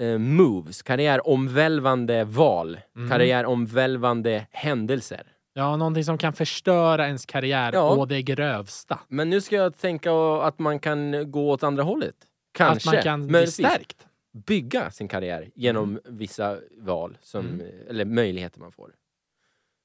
eh, 0.00 0.18
moves, 0.18 0.82
karriäromvälvande 0.82 2.24
val, 2.24 2.80
Mm. 2.96 3.10
karriäromvälvande 3.10 4.46
händelser. 4.50 5.32
Ja, 5.52 5.76
någonting 5.76 6.04
som 6.04 6.18
kan 6.18 6.32
förstöra 6.32 7.06
ens 7.06 7.26
karriär 7.26 7.70
Ja. 7.72 7.90
och 7.90 8.08
det 8.08 8.22
grövsta. 8.22 8.98
Men 9.08 9.30
nu 9.30 9.40
ska 9.40 9.56
jag 9.56 9.78
tänka 9.78 10.12
att 10.42 10.58
man 10.58 10.78
kan 10.78 11.30
gå 11.30 11.50
åt 11.50 11.62
andra 11.62 11.82
hållet. 11.82 12.14
Kanske. 12.52 12.88
Att 12.88 12.94
man 12.94 13.02
kan 13.02 13.22
bli 13.26 13.32
Möjligtvis. 13.32 13.66
stärkt. 13.66 14.06
Bygga 14.46 14.90
sin 14.90 15.08
karriär 15.08 15.50
genom 15.54 15.90
Mm. 15.90 16.02
vissa 16.18 16.58
val, 16.78 17.18
som, 17.22 17.62
eller 17.88 18.04
möjligheter 18.04 18.60
man 18.60 18.72
får. 18.72 18.90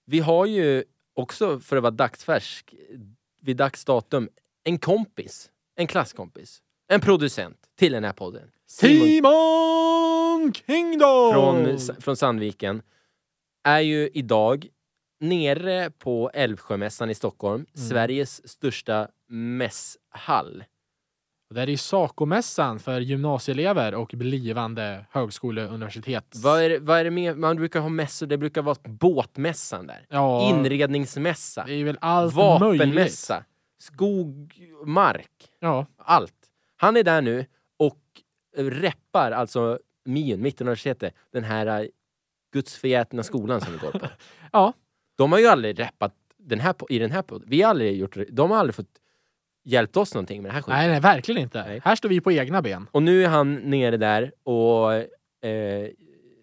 Vi 0.06 0.20
har 0.20 0.46
ju 0.46 0.84
också, 1.14 1.60
för 1.60 1.78
att 1.78 1.84
vara 1.84 1.92
dagsfärsk, 1.92 2.74
vid 3.42 3.58
dags 3.58 3.86
datum, 3.86 4.30
en 4.64 4.78
kompis, 4.80 5.52
en 5.76 5.88
klasskompis, 5.88 6.62
en 6.88 7.02
producent 7.02 7.58
till 7.80 7.92
den 7.92 8.04
här 8.04 8.14
podden. 8.14 8.52
Simon 8.68 9.08
Simon 9.08 10.54
Kingdom! 10.54 11.34
från, 11.34 11.80
från 12.02 12.18
Sandviken 12.18 12.82
är 13.64 13.80
ju 13.80 14.10
idag 14.14 14.68
nere 15.20 15.92
på 15.92 16.32
Älvsjömässan 16.34 17.10
i 17.10 17.16
Stockholm, 17.16 17.66
Mm. 17.76 17.90
Sveriges 17.90 18.50
största 18.50 19.08
mässhall. 19.28 20.64
Och 21.52 21.56
Det 21.56 21.62
är 21.62 21.68
ju 21.68 21.78
Sacomässan 21.78 22.80
för 22.80 23.00
gymnasieelever 23.02 23.94
och 23.96 24.12
blivande 24.18 25.06
högskole 25.12 25.68
och 25.68 25.74
universitet. 25.74 26.36
Vad 26.36 26.62
är, 26.64 26.80
vad 26.80 27.00
är 27.00 27.04
det 27.04 27.12
mer? 27.12 27.36
Man 27.36 27.56
brukar 27.56 27.80
ha 27.80 27.90
mässor, 27.90 28.28
det 28.28 28.38
brukar 28.38 28.62
vara 28.62 28.76
båtmässan 28.84 29.88
där. 29.88 30.06
Ja, 30.10 30.50
Inredningsmässa, 30.50 31.64
det 31.68 31.74
är 31.74 31.84
väl 31.84 31.98
allt 32.02 32.36
möjligt. 32.36 32.82
vapenmässa, 32.82 33.44
skog, 33.80 34.54
mark, 34.86 35.32
Ja, 35.60 35.86
allt. 35.98 36.34
Han 36.76 36.98
är 36.98 37.04
där 37.04 37.22
nu 37.22 37.46
och 37.80 38.00
reppar 38.58 39.32
alltså 39.32 39.80
MIUN, 40.06 40.42
Mittuniversitetet, 40.42 41.14
den 41.32 41.44
här 41.44 41.82
eh, 41.82 41.88
gudsförgätna 42.54 43.24
skolan 43.24 43.62
som 43.62 43.74
vi 43.74 43.80
går 43.80 43.92
på. 43.92 44.08
Ja. 44.52 44.74
De 45.18 45.32
har 45.32 45.40
ju 45.40 45.48
aldrig 45.48 45.80
reppat 45.80 46.14
den 46.38 46.60
här, 46.60 46.74
po- 46.74 46.86
i 46.90 47.00
den 47.00 47.12
här 47.12 47.22
podden. 47.22 47.48
Vi 47.50 47.62
har 47.62 47.70
aldrig 47.70 47.98
gjort. 47.98 48.18
De 48.30 48.52
har 48.52 48.58
aldrig 48.58 48.76
fått 48.76 48.88
hjälpt 49.64 49.98
oss 49.98 50.14
någonting 50.14 50.42
med 50.42 50.52
det 50.52 50.54
här 50.54 50.62
skiten. 50.62 50.80
Nej, 50.80 50.88
nej, 50.88 51.00
verkligen 51.00 51.42
inte. 51.42 51.64
Nej. 51.64 51.82
Här 51.84 51.96
står 51.96 52.10
vi 52.10 52.22
på 52.22 52.32
egna 52.32 52.62
ben. 52.62 52.88
Och 52.92 53.04
nu 53.04 53.24
är 53.24 53.28
han 53.28 53.56
nere 53.56 53.98
där 53.98 54.32
och 54.44 54.94
eh, 55.50 55.90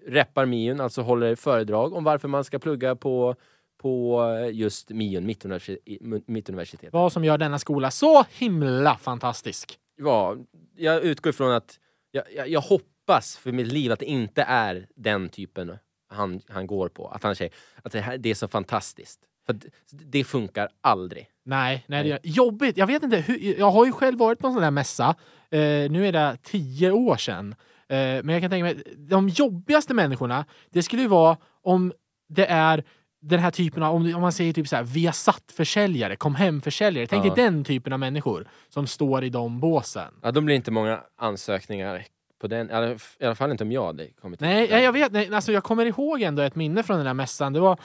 reppar 0.06 0.46
Mion, 0.46 0.80
alltså 0.80 1.02
håller 1.02 1.34
föredrag 1.34 1.94
om 1.94 2.04
varför 2.04 2.28
man 2.28 2.44
ska 2.44 2.58
plugga 2.58 2.96
på, 2.96 3.34
på 3.82 4.24
just 4.52 4.90
Mion, 4.90 5.26
Mittuniversitet. 5.26 6.00
Mittuniversitet. 6.26 6.92
Vad 6.92 7.12
som 7.12 7.24
gör 7.24 7.38
denna 7.38 7.58
skola 7.58 7.90
så 7.90 8.24
himla 8.30 8.96
fantastisk. 8.96 9.78
Ja, 9.96 10.36
jag 10.76 11.02
utgår 11.02 11.30
ifrån 11.30 11.52
att 11.52 11.78
jag, 12.10 12.24
jag, 12.36 12.48
jag 12.48 12.60
hoppas 12.60 13.36
för 13.36 13.52
mitt 13.52 13.72
liv 13.72 13.92
att 13.92 13.98
det 13.98 14.06
inte 14.06 14.42
är 14.42 14.86
den 14.94 15.28
typen 15.28 15.78
han, 16.08 16.40
han 16.48 16.66
går 16.66 16.88
på. 16.88 17.08
Att 17.08 17.22
han 17.22 17.36
säger 17.36 17.52
att 17.82 17.92
det, 17.92 18.00
här, 18.00 18.18
det 18.18 18.30
är 18.30 18.34
så 18.34 18.48
fantastiskt. 18.48 19.20
För 19.48 19.58
det, 19.90 20.24
funkar 20.24 20.68
aldrig. 20.80 21.26
Nej, 21.44 21.84
nej, 21.86 22.02
det 22.04 22.08
Nej. 22.10 22.18
är 22.22 22.28
jobbigt. 22.28 22.76
Jag 22.76 22.86
vet 22.86 23.02
inte, 23.02 23.16
hur, 23.16 23.58
jag 23.58 23.70
har 23.70 23.86
ju 23.86 23.92
själv 23.92 24.18
varit 24.18 24.38
på 24.38 24.46
en 24.46 24.52
sån 24.52 24.62
där 24.62 24.70
mässa. 24.70 25.14
Eh, 25.50 25.58
nu 25.90 26.06
är 26.06 26.12
det 26.12 26.36
tio 26.42 26.90
år 26.92 27.16
sedan. 27.16 27.54
Eh, 27.88 27.96
men 27.96 28.28
jag 28.28 28.40
kan 28.42 28.50
tänka 28.50 28.64
mig, 28.64 28.82
de 28.96 29.28
jobbigaste 29.28 29.94
människorna, 29.94 30.44
det 30.70 30.82
skulle 30.82 31.02
ju 31.02 31.08
vara 31.08 31.36
om 31.62 31.92
det 32.28 32.46
är 32.46 32.84
den 33.20 33.40
här 33.40 33.50
typen 33.50 33.82
av, 33.82 33.94
om, 33.94 34.14
om 34.14 34.20
man 34.20 34.32
säger 34.32 34.52
typ 34.52 34.68
så 34.68 34.76
här, 34.76 34.82
Viasat-försäljare, 34.82 36.16
kom 36.16 36.34
hem-försäljare. 36.34 37.06
Tänk 37.06 37.26
Ja. 37.26 37.34
dig 37.34 37.44
den 37.44 37.64
typen 37.64 37.92
av 37.92 37.98
människor 37.98 38.48
som 38.68 38.86
står 38.86 39.24
i 39.24 39.30
de 39.30 39.60
båsen. 39.60 40.14
Ja, 40.22 40.30
då 40.30 40.40
blir 40.40 40.54
inte 40.54 40.70
många 40.70 41.00
ansökningar 41.16 42.04
på 42.40 42.46
den. 42.46 42.70
I 42.70 43.24
alla 43.24 43.34
fall 43.34 43.50
inte 43.50 43.64
om 43.64 43.72
jag 43.72 43.86
hade 43.86 44.06
kommit 44.06 44.40
Nej, 44.40 44.70
jag, 44.70 44.92
vet. 44.92 45.12
Nej, 45.12 45.34
alltså 45.34 45.52
jag 45.52 45.64
kommer 45.64 45.86
ihåg 45.86 46.22
ändå 46.22 46.42
ett 46.42 46.54
minne 46.54 46.82
från 46.82 46.96
den 46.98 47.06
här 47.06 47.14
mässan. 47.14 47.52
Det 47.52 47.60
var, 47.60 47.78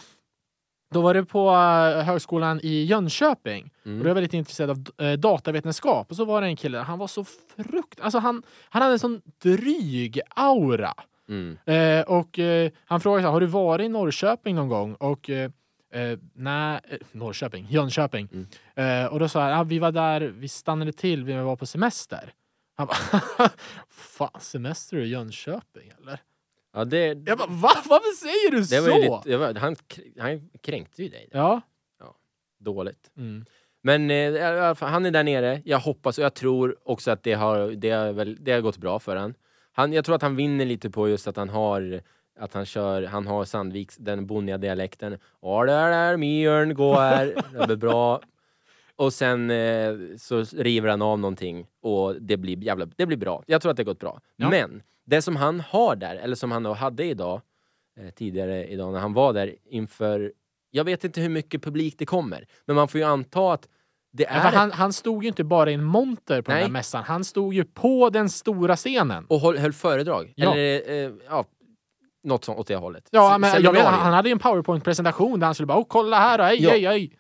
då 0.94 1.02
var 1.02 1.14
det 1.14 1.26
på 1.26 1.50
eh, 1.50 2.06
högskolan 2.06 2.60
i 2.64 2.84
Jönköping. 2.84 3.64
Och 3.64 3.70
då 3.84 3.90
Mm. 3.90 4.00
var 4.02 4.08
jag 4.08 4.16
väldigt 4.16 4.34
intresserad 4.34 4.70
av 4.70 5.06
eh, 5.06 5.14
datavetenskap. 5.14 6.10
Och 6.10 6.16
så 6.16 6.26
var 6.26 6.42
det 6.42 6.48
en 6.48 6.56
kille, 6.56 6.78
han 6.78 7.00
var 7.00 7.08
så 7.08 7.24
frukt... 7.24 8.00
Alltså 8.02 8.20
han, 8.20 8.44
han 8.70 8.82
hade 8.82 8.94
en 8.94 9.00
sån 9.00 9.22
dryg 9.44 10.20
aura. 10.36 10.94
Mm. 11.30 11.58
Eh, 11.66 12.02
och 12.06 12.40
eh, 12.40 12.72
han 12.86 13.02
frågade 13.02 13.22
så 13.24 13.28
här, 13.28 13.34
har 13.34 13.40
du 13.40 13.46
varit 13.46 13.86
i 13.86 13.90
Norrköping 13.90 14.56
någon 14.56 14.68
gång? 14.70 14.94
Och 14.96 15.30
eh, 15.30 15.52
eh, 15.94 16.20
nej, 16.34 16.80
Norrköping, 17.12 17.68
Jönköping. 17.70 18.30
Mm. 18.76 19.08
Och 19.12 19.20
då 19.20 19.30
sa 19.30 19.42
han, 19.42 19.52
ja, 19.52 19.64
vi 19.64 19.80
var 19.80 19.92
där, 19.92 20.22
vi 20.22 20.48
stannade 20.48 20.92
till, 20.94 21.24
vi 21.24 21.34
var 21.34 21.56
på 21.56 21.66
semester. 21.66 22.34
Han 22.78 22.88
bara, 22.88 23.50
fan 23.90 24.40
semester 24.40 24.98
i 24.98 25.08
Jönköping 25.10 25.92
eller? 26.02 26.20
Ja, 26.74 26.86
det, 26.86 27.06
Jag 27.26 27.38
bara, 27.38 27.48
va? 27.48 27.72
Varför 27.86 28.16
säger 28.16 28.52
du 28.52 28.58
det 28.58 28.66
så? 28.66 28.92
var 28.92 29.00
lite, 29.00 29.38
var, 29.38 29.54
han, 29.54 29.76
han 30.20 30.50
kränkte 30.62 31.04
ju 31.04 31.10
dig. 31.10 31.30
Ja. 31.32 31.62
Dåligt. 32.60 33.12
Mm. 33.18 33.46
Men 33.82 34.12
eh, 34.12 34.76
han 34.80 35.06
är 35.06 35.12
där 35.12 35.24
nere. 35.24 35.62
Jag 35.66 35.80
hoppas 35.80 36.18
och 36.18 36.24
jag 36.24 36.34
tror 36.34 36.76
också 36.84 37.12
att 37.12 37.24
det 37.24 37.34
har, 37.34 37.72
det 37.72 37.90
har, 37.90 38.14
väl, 38.14 38.38
det 38.40 38.52
har 38.52 38.62
gått 38.62 38.78
bra 38.78 39.00
för 39.00 39.16
han. 39.16 39.34
han. 39.72 39.94
Jag 39.94 40.06
tror 40.06 40.16
att 40.16 40.22
han 40.22 40.36
vinner 40.36 40.66
lite 40.66 40.90
på 40.90 41.10
just 41.10 41.28
att 41.28 41.38
han 41.38 41.50
har 41.50 42.02
att 42.40 42.54
han 42.54 42.66
kör, 42.66 43.04
han 43.04 43.28
har 43.28 43.46
Sandviks, 43.46 43.98
den 43.98 44.26
bonniga 44.26 44.58
dialekten. 44.58 45.18
Ja 45.42 45.66
där 45.66 45.92
där, 45.92 46.18
mjörn 46.18 46.74
gå 46.74 46.94
här. 46.94 47.36
Det 47.60 47.66
blir 47.66 47.76
bra. 47.76 48.22
Och 48.96 49.14
sen 49.14 49.52
eh, 49.52 49.94
så 50.18 50.44
river 50.44 50.90
han 50.90 51.02
av 51.02 51.20
någonting 51.20 51.68
och 51.82 52.22
det 52.22 52.38
blir 52.38 52.64
jävla, 52.64 52.86
det 52.86 53.06
blir 53.06 53.18
bra. 53.18 53.44
Jag 53.48 53.62
tror 53.62 53.72
att 53.72 53.78
det 53.78 53.84
har 53.84 53.86
gått 53.86 54.00
bra. 54.00 54.22
Ja. 54.36 54.50
Men 54.50 54.84
det 55.06 55.22
som 55.22 55.36
han 55.36 55.60
har 55.60 55.96
där, 55.96 56.16
eller 56.16 56.36
som 56.36 56.52
han 56.52 56.64
då 56.64 56.74
hade 56.74 57.04
idag, 57.06 57.42
eh, 58.00 58.10
tidigare 58.10 58.68
idag 58.68 58.94
när 58.94 59.00
han 59.00 59.14
var 59.14 59.34
där 59.34 59.56
inför, 59.66 60.34
jag 60.72 60.84
vet 60.84 61.04
inte 61.04 61.22
hur 61.22 61.30
mycket 61.30 61.64
publik 61.64 61.96
det 61.98 62.06
kommer, 62.06 62.46
men 62.66 62.76
man 62.76 62.88
får 62.88 63.00
ju 63.00 63.06
anta 63.08 63.54
att 63.54 63.68
det 64.18 64.24
Ja, 64.24 64.30
är 64.30 64.42
för 64.42 64.58
han, 64.58 64.72
han 64.72 64.94
stod 64.94 65.24
ju 65.24 65.28
inte 65.28 65.44
bara 65.44 65.72
i 65.72 65.74
en 65.74 65.84
monter 65.84 66.42
på 66.42 66.52
den 66.52 66.56
Nej. 66.58 66.64
här 66.64 66.72
mässan. 66.72 67.04
Han 67.04 67.24
stod 67.24 67.54
ju 67.54 67.66
på 67.66 68.10
den 68.10 68.30
stora 68.30 68.76
scenen. 68.76 69.26
och 69.30 69.40
höll, 69.40 69.58
höll 69.58 69.74
föredrag. 69.74 70.34
Ja. 70.36 70.52
Eller 70.54 70.92
eh, 71.06 71.12
ja, 71.30 71.46
något 72.24 72.46
sånt 72.46 72.60
åt 72.60 72.68
det 72.68 72.76
hållet. 72.76 73.08
Ja, 73.12 73.38
men 73.38 73.64
jag 73.64 73.74
vet, 73.74 73.84
han 73.86 74.14
hade 74.14 74.30
ju 74.30 74.34
en 74.34 74.40
powerpoint-presentation 74.40 75.40
där 75.40 75.46
han 75.46 75.54
skulle 75.56 75.68
bara 75.68 75.80
oh, 75.80 75.86
kolla 75.90 76.20
här, 76.20 76.40
och, 76.40 76.46
ej, 76.46 76.64
Ja. 76.64 76.72
ej, 76.72 76.86
ej. 76.86 77.18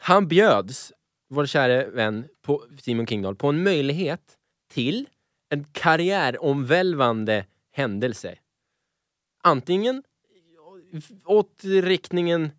Han 0.00 0.28
bjöds, 0.28 0.92
vår 1.28 1.46
käre 1.46 1.90
vän 1.90 2.24
på 2.42 2.64
Simon 2.80 3.06
Kingdahl, 3.06 3.36
på 3.36 3.48
en 3.48 3.62
möjlighet 3.62 4.20
till 4.72 5.06
en 5.50 5.64
karriäromvälvande 5.72 7.44
händelse. 7.72 8.34
Antingen 9.42 10.02
åt 11.24 11.60
riktningen 11.64 12.50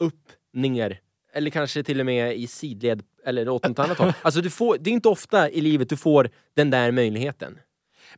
upp, 0.00 0.32
ner 0.52 1.00
eller 1.32 1.50
kanske 1.50 1.82
till 1.82 2.00
och 2.00 2.06
med 2.06 2.36
i 2.36 2.46
sidled 2.46 3.02
eller 3.24 3.48
åt 3.48 3.68
något 3.68 3.78
annat 3.78 3.98
håll. 3.98 4.12
Alltså 4.22 4.40
du 4.40 4.50
får, 4.50 4.78
det 4.80 4.90
är 4.90 4.92
inte 4.92 5.08
ofta 5.08 5.50
i 5.50 5.60
livet 5.60 5.88
du 5.88 5.96
får 5.96 6.30
den 6.54 6.70
där 6.70 6.90
möjligheten. 6.90 7.58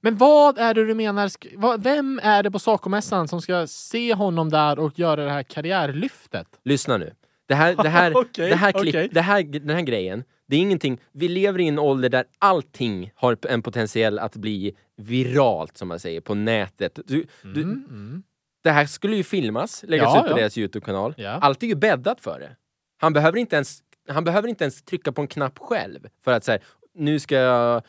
Men 0.00 0.16
vad 0.16 0.58
är 0.58 0.74
det 0.74 0.86
du 0.86 0.94
menar? 0.94 1.78
Vem 1.78 2.20
är 2.22 2.42
det 2.42 2.50
på 2.50 2.58
Sacomässan 2.58 3.28
som 3.28 3.42
ska 3.42 3.66
se 3.66 4.14
honom 4.14 4.50
där 4.50 4.78
och 4.78 4.98
göra 4.98 5.24
det 5.24 5.30
här 5.30 5.42
karriärlyftet? 5.42 6.46
Lyssna 6.64 6.96
nu. 6.96 7.14
Det 7.46 7.54
här, 7.54 7.74
det 7.74 7.88
här, 7.88 8.12
Okej, 8.16 8.50
det 8.50 8.56
här, 8.56 8.72
klipp, 8.72 8.94
okej. 8.94 9.08
det 9.12 9.20
här, 9.20 9.42
den 9.42 9.76
här 9.76 9.82
grejen, 9.82 10.24
det 10.48 10.56
är 10.56 10.60
ingenting. 10.60 11.00
Vi 11.12 11.28
lever 11.28 11.60
i 11.60 11.68
en 11.68 11.78
ålder 11.78 12.08
där 12.08 12.24
allting 12.38 13.10
har 13.14 13.36
en 13.48 13.62
potentiell 13.62 14.18
att 14.18 14.36
bli 14.36 14.76
viralt, 14.96 15.76
som 15.76 15.88
man 15.88 16.00
säger, 16.00 16.20
på 16.20 16.34
nätet. 16.34 16.98
Du, 17.06 17.26
du, 17.42 17.62
Mm, 17.62 17.84
mm. 17.90 18.22
Det 18.62 18.70
här 18.70 18.86
skulle 18.86 19.16
ju 19.16 19.22
filmas, 19.24 19.84
läggas 19.88 20.14
Ja, 20.14 20.18
ut 20.20 20.24
på 20.24 20.30
ja. 20.30 20.36
deras 20.36 20.58
Youtube-kanal. 20.58 21.14
Ja. 21.16 21.30
Allt 21.30 21.62
är 21.62 21.66
ju 21.66 21.74
bäddat 21.74 22.20
för 22.20 22.40
det. 22.40 22.56
Han 23.00 23.12
behöver 23.12 23.38
inte 23.38 23.56
ens, 23.56 23.78
han 24.08 24.24
behöver 24.24 24.48
inte 24.48 24.64
ens 24.64 24.82
trycka 24.82 25.12
på 25.12 25.20
en 25.20 25.28
knapp 25.28 25.58
själv 25.58 26.08
för 26.24 26.32
att 26.32 26.44
säga 26.44 26.58
nu 26.94 27.18
ska 27.18 27.36
jag 27.36 27.76
eh, 27.76 27.82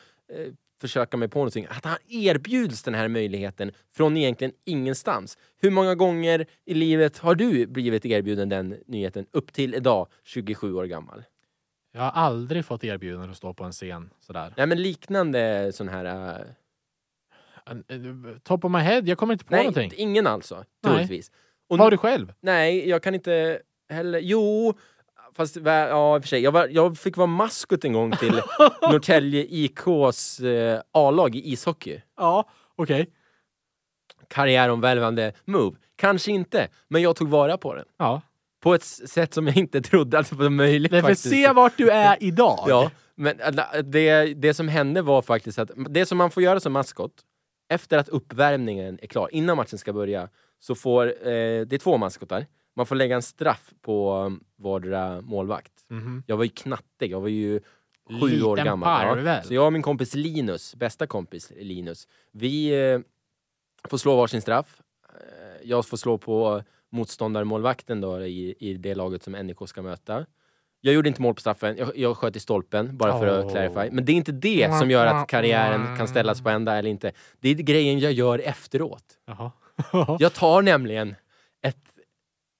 försöka 0.80 1.16
mig 1.16 1.28
på 1.28 1.38
någonting. 1.38 1.66
Att 1.70 1.84
han 1.84 1.96
erbjuds 2.08 2.82
den 2.82 2.94
här 2.94 3.08
möjligheten 3.08 3.72
från 3.96 4.16
egentligen 4.16 4.52
ingenstans. 4.64 5.38
Hur 5.62 5.70
många 5.70 5.94
gånger 5.94 6.46
i 6.66 6.74
livet 6.74 7.18
har 7.18 7.34
du 7.34 7.66
blivit 7.66 8.06
erbjuden 8.06 8.48
den 8.48 8.76
nyheten 8.86 9.26
upp 9.32 9.52
till 9.52 9.74
idag, 9.74 10.06
27 10.24 10.74
år 10.74 10.84
gammal? 10.84 11.22
Jag 11.92 12.00
har 12.00 12.10
aldrig 12.10 12.64
fått 12.64 12.84
erbjudande 12.84 13.30
att 13.30 13.36
stå 13.36 13.54
på 13.54 13.64
en 13.64 13.72
scen 13.72 14.10
sådär. 14.20 14.54
Nej 14.56 14.66
men 14.66 14.82
liknande 14.82 15.72
sån 15.74 15.88
här... 15.88 16.04
en- 17.88 18.40
Top 18.42 18.64
of 18.64 18.72
my 18.72 18.78
head, 18.78 19.02
jag 19.04 19.18
kommer 19.18 19.32
inte 19.32 19.44
på 19.44 19.54
nej, 19.54 19.64
någonting. 19.64 19.92
ingen 19.96 20.26
alltså, 20.26 20.64
troligtvis. 20.84 21.30
Och 21.68 21.78
Var 21.78 21.90
du 21.90 21.96
själv? 21.96 22.32
Nej, 22.40 22.88
jag 22.88 23.02
kan 23.02 23.14
inte 23.14 23.60
heller... 23.88 24.18
Jo, 24.18 24.74
fast 25.32 25.56
ja, 25.56 26.16
i 26.16 26.18
och 26.18 26.22
för 26.22 26.28
sig. 26.28 26.40
Jag, 26.42 26.52
var, 26.52 26.68
jag 26.68 26.98
fick 26.98 27.16
vara 27.16 27.26
maskot 27.26 27.84
en 27.84 27.92
gång 27.92 28.12
till 28.12 28.34
Norrtälje 28.82 29.46
IKs 29.48 30.40
eh, 30.40 30.80
A-lag 30.92 31.36
i 31.36 31.52
ishockey. 31.52 32.00
Ja, 32.16 32.48
okej. 32.76 33.10
Karriäromvälvande 34.28 35.32
move. 35.44 35.76
Kanske 35.96 36.30
inte, 36.32 36.68
men 36.88 37.02
jag 37.02 37.16
tog 37.16 37.28
vara 37.28 37.58
på 37.58 37.74
den. 37.74 37.84
Ja. 37.96 38.22
På 38.60 38.74
ett 38.74 38.82
sätt 38.84 39.34
som 39.34 39.46
jag 39.46 39.56
inte 39.56 39.80
trodde 39.80 40.18
att 40.18 40.30
det 40.30 40.36
var 40.36 40.48
möjligt. 40.48 40.92
Nej, 40.92 41.00
för 41.00 41.08
faktiskt. 41.08 41.30
se 41.30 41.52
vart 41.52 41.76
du 41.76 41.90
är 41.90 42.16
idag. 42.20 42.64
Ja, 42.68 42.90
men 43.14 43.36
det, 43.84 44.34
det 44.34 44.54
som 44.54 44.68
hände 44.68 45.02
var 45.02 45.22
faktiskt 45.22 45.58
att 45.58 45.70
det 45.88 46.06
som 46.06 46.18
man 46.18 46.30
får 46.30 46.42
göra 46.42 46.60
som 46.60 46.72
maskot 46.72 47.12
efter 47.68 47.98
att 47.98 48.08
uppvärmningen 48.08 48.98
är 49.02 49.06
klar, 49.06 49.28
innan 49.32 49.56
matchen 49.56 49.78
ska 49.78 49.92
börja, 49.92 50.28
så 50.60 50.74
får, 50.74 51.06
eh, 51.06 51.12
det 51.66 51.72
är 51.72 51.78
två 51.78 51.96
maskotar, 51.96 52.46
man 52.76 52.86
får 52.86 52.96
lägga 52.96 53.16
en 53.16 53.22
straff 53.22 53.70
på 53.82 54.14
um, 54.14 54.44
vardera 54.56 55.20
målvakt. 55.20 55.72
Mhm. 55.88 56.22
Jag 56.26 56.36
var 56.36 56.44
ju 56.44 56.50
knattig, 56.50 57.10
jag 57.10 57.20
var 57.20 57.28
ju 57.28 57.60
sju 58.20 58.28
Liten 58.28 58.46
år 58.46 58.56
gammal. 58.56 59.26
Ja. 59.26 59.42
Så 59.42 59.54
jag 59.54 59.66
och 59.66 59.72
min 59.72 59.82
kompis 59.82 60.14
Linus, 60.14 60.74
bästa 60.74 61.06
kompis 61.06 61.52
Linus, 61.56 62.08
vi 62.32 62.68
eh, 62.92 63.00
får 63.88 63.98
slå 63.98 64.16
varsin 64.16 64.42
straff. 64.42 64.80
Eh, 65.08 65.68
jag 65.68 65.86
får 65.86 65.96
slå 65.96 66.18
på 66.18 66.62
motståndarmålvakten 66.90 68.00
då 68.00 68.22
i, 68.22 68.54
i 68.58 68.74
det 68.74 68.94
laget 68.94 69.22
som 69.22 69.32
NIK 69.32 69.56
ska 69.66 69.82
möta. 69.82 70.26
Jag 70.80 70.94
gjorde 70.94 71.08
inte 71.08 71.22
mål 71.22 71.34
på 71.34 71.40
straffen, 71.40 71.76
jag, 71.76 71.96
jag 71.96 72.16
sköt 72.16 72.36
i 72.36 72.40
stolpen 72.40 72.96
bara 72.96 73.18
för 73.18 73.26
att 73.26 73.44
Åh. 73.44 73.50
clarify. 73.50 73.94
Men 73.94 74.04
det 74.04 74.12
är 74.12 74.14
inte 74.14 74.32
det 74.32 74.78
som 74.78 74.90
gör 74.90 75.06
att 75.06 75.28
karriären 75.28 75.96
kan 75.96 76.08
ställas 76.08 76.42
på 76.42 76.48
ända 76.48 76.76
eller 76.76 76.90
inte. 76.90 77.12
Det 77.40 77.48
är 77.48 77.54
grejen 77.54 77.98
jag 77.98 78.12
gör 78.12 78.38
efteråt. 78.38 79.04
Jag 80.18 80.32
tar 80.32 80.62
nämligen 80.62 81.14
ett... 81.62 81.76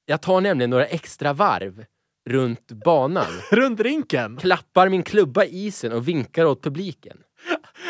Jag 0.06 0.20
tar 0.20 0.40
nämligen 0.40 0.70
några 0.70 0.86
extra 0.86 1.32
varv 1.32 1.84
runt 2.28 2.72
banan. 2.72 3.26
Runt 3.50 3.80
rinken. 3.80 4.36
Klappar 4.36 4.88
min 4.88 5.02
klubba 5.02 5.44
i 5.44 5.66
isen 5.66 5.92
och 5.92 6.08
vinkar 6.08 6.44
åt 6.44 6.62
publiken. 6.62 7.18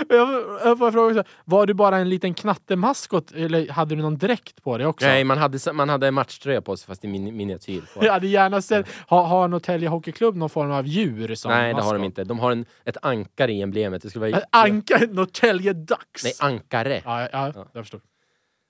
Jag, 0.08 0.78
får 0.78 0.92
fråga, 0.92 1.14
så 1.14 1.18
här, 1.18 1.26
var 1.44 1.66
du 1.66 1.74
bara 1.74 1.96
en 1.98 2.08
liten 2.08 2.34
knattemaskot 2.34 3.32
eller 3.32 3.68
hade 3.68 3.94
du 3.96 4.02
någon 4.02 4.18
dräkt 4.18 4.62
på 4.62 4.78
dig 4.78 4.86
också? 4.86 5.06
Nej, 5.06 5.24
man 5.24 5.38
hade, 5.38 5.72
man 5.72 5.88
hade 5.88 6.06
en 6.08 6.14
matchtröja 6.14 6.60
på 6.62 6.76
sig 6.76 6.86
fast 6.86 7.04
i 7.04 7.08
min, 7.08 7.36
miniatyr. 7.36 7.82
Jag 8.00 8.12
hade 8.12 8.26
gärna 8.26 8.62
sett, 8.62 8.86
har, 9.06 9.24
har 9.24 9.48
Norrtälje 9.48 9.88
Hockeyklubb 9.88 10.36
någon 10.36 10.50
form 10.50 10.70
av 10.70 10.86
djur 10.86 11.34
som 11.34 11.50
Nej, 11.50 11.74
det 11.74 11.82
har 11.82 11.92
de 11.94 11.98
maskot? 11.98 12.04
inte. 12.04 12.24
De 12.24 12.38
har 12.38 12.52
en, 12.52 12.64
ett 12.84 12.96
ankare 13.02 13.52
i 13.52 13.62
emblemet. 13.62 14.02
Det 14.02 14.10
skulle 14.10 14.30
vara... 14.30 14.40
Ett 14.40 14.48
Anka, 14.50 14.98
Norrtälje 15.10 15.72
Ducks! 15.72 16.24
Nej, 16.24 16.32
ankare. 16.40 17.02
ja, 17.04 17.20
ja, 17.32 17.52
Ja. 17.54 17.66
jag 17.72 17.82
förstår. 17.84 18.00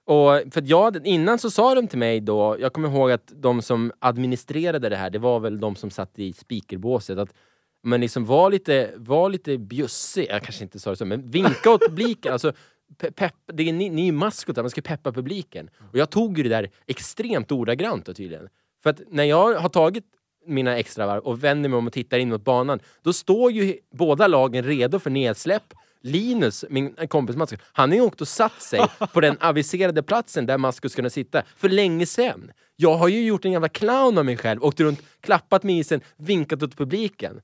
Och 0.07 0.53
för 0.53 0.63
jag, 0.67 1.07
innan 1.07 1.39
så 1.39 1.51
sa 1.51 1.75
de 1.75 1.89
till 1.89 1.99
mig 1.99 2.21
då, 2.21 2.57
jag 2.61 2.73
kommer 2.73 2.89
ihåg 2.89 3.11
att 3.11 3.33
de 3.37 3.63
som 3.63 3.93
administrerade 3.99 4.89
det 4.89 4.97
här, 4.97 5.11
det 5.11 5.19
var 5.19 5.41
väl 5.41 5.61
de 5.61 5.77
som 5.77 5.91
satt 5.91 6.19
i 6.19 6.33
speakerbåset, 6.33 7.19
att 7.19 7.35
men 7.83 8.01
liksom 8.01 8.25
var 8.25 8.51
lite, 8.51 8.91
var 8.97 9.31
lite 9.31 9.59
bjussig, 9.59 10.27
jag 10.31 10.43
kanske 10.43 10.65
inte 10.65 10.79
sa 10.79 10.91
det 10.91 10.97
så, 10.97 11.05
men 11.05 11.31
vinka 11.31 11.71
åt 11.71 11.81
publiken. 11.89 12.33
Alltså, 12.33 12.53
pe 12.99 13.13
pepp, 13.13 13.35
det 13.53 13.69
är, 13.69 13.73
ni, 13.73 13.91
ni 13.91 14.03
är 14.03 14.07
ju 14.07 14.13
maskotar, 14.13 14.63
man 14.63 14.71
ska 14.71 14.81
peppa 14.81 15.13
publiken. 15.13 15.71
Och 15.93 15.99
jag 15.99 16.11
tog 16.11 16.39
ju 16.39 16.43
det 16.43 16.49
där 16.49 16.71
extremt 16.87 17.53
ordagrant 17.53 18.07
då, 18.07 18.15
tydligen. 18.15 18.49
För 18.83 18.91
att 18.91 19.01
när 19.09 19.25
jag 19.25 19.55
har 19.55 19.69
tagit 19.69 20.05
mina 20.47 20.77
extra 20.77 21.07
varv 21.07 21.23
och 21.23 21.45
vänder 21.45 21.69
mig 21.69 21.77
om 21.77 21.87
och 21.87 21.93
tittar 21.93 22.19
in 22.19 22.29
mot 22.29 22.45
banan, 22.45 22.81
då 23.03 23.13
står 23.13 23.53
ju 23.53 23.79
båda 23.93 24.27
lagen 24.27 24.65
redo 24.65 24.99
för 24.99 25.11
nedsläpp. 25.11 25.75
Linus, 26.03 26.65
min 26.71 26.95
kompis 27.09 27.37
Maskus, 27.37 27.61
han 27.73 27.91
har 27.91 27.97
ju 27.97 28.03
åkt 28.03 28.21
och 28.21 28.29
satt 28.29 28.63
sig 28.63 28.81
på 29.13 29.21
den 29.21 29.37
aviserade 29.41 30.03
platsen 30.03 30.47
där 30.47 30.59
Maskus 30.59 30.93
skulle 30.93 31.11
sitta 31.11 31.43
för 31.57 31.69
länge 31.69 32.07
sen. 32.07 32.53
Jag 32.77 32.95
har 32.95 33.09
ju 33.09 33.25
gjort 33.25 33.45
en 33.45 33.53
jävla 33.53 33.69
clown 33.69 34.19
av 34.19 34.25
mig 34.25 34.37
själv, 34.37 34.65
åkt 34.65 34.81
runt, 34.81 35.03
klappat 35.21 35.63
med 35.63 35.77
isen, 35.77 36.01
vinkat 36.17 36.63
åt 36.63 36.77
publiken. 36.77 37.41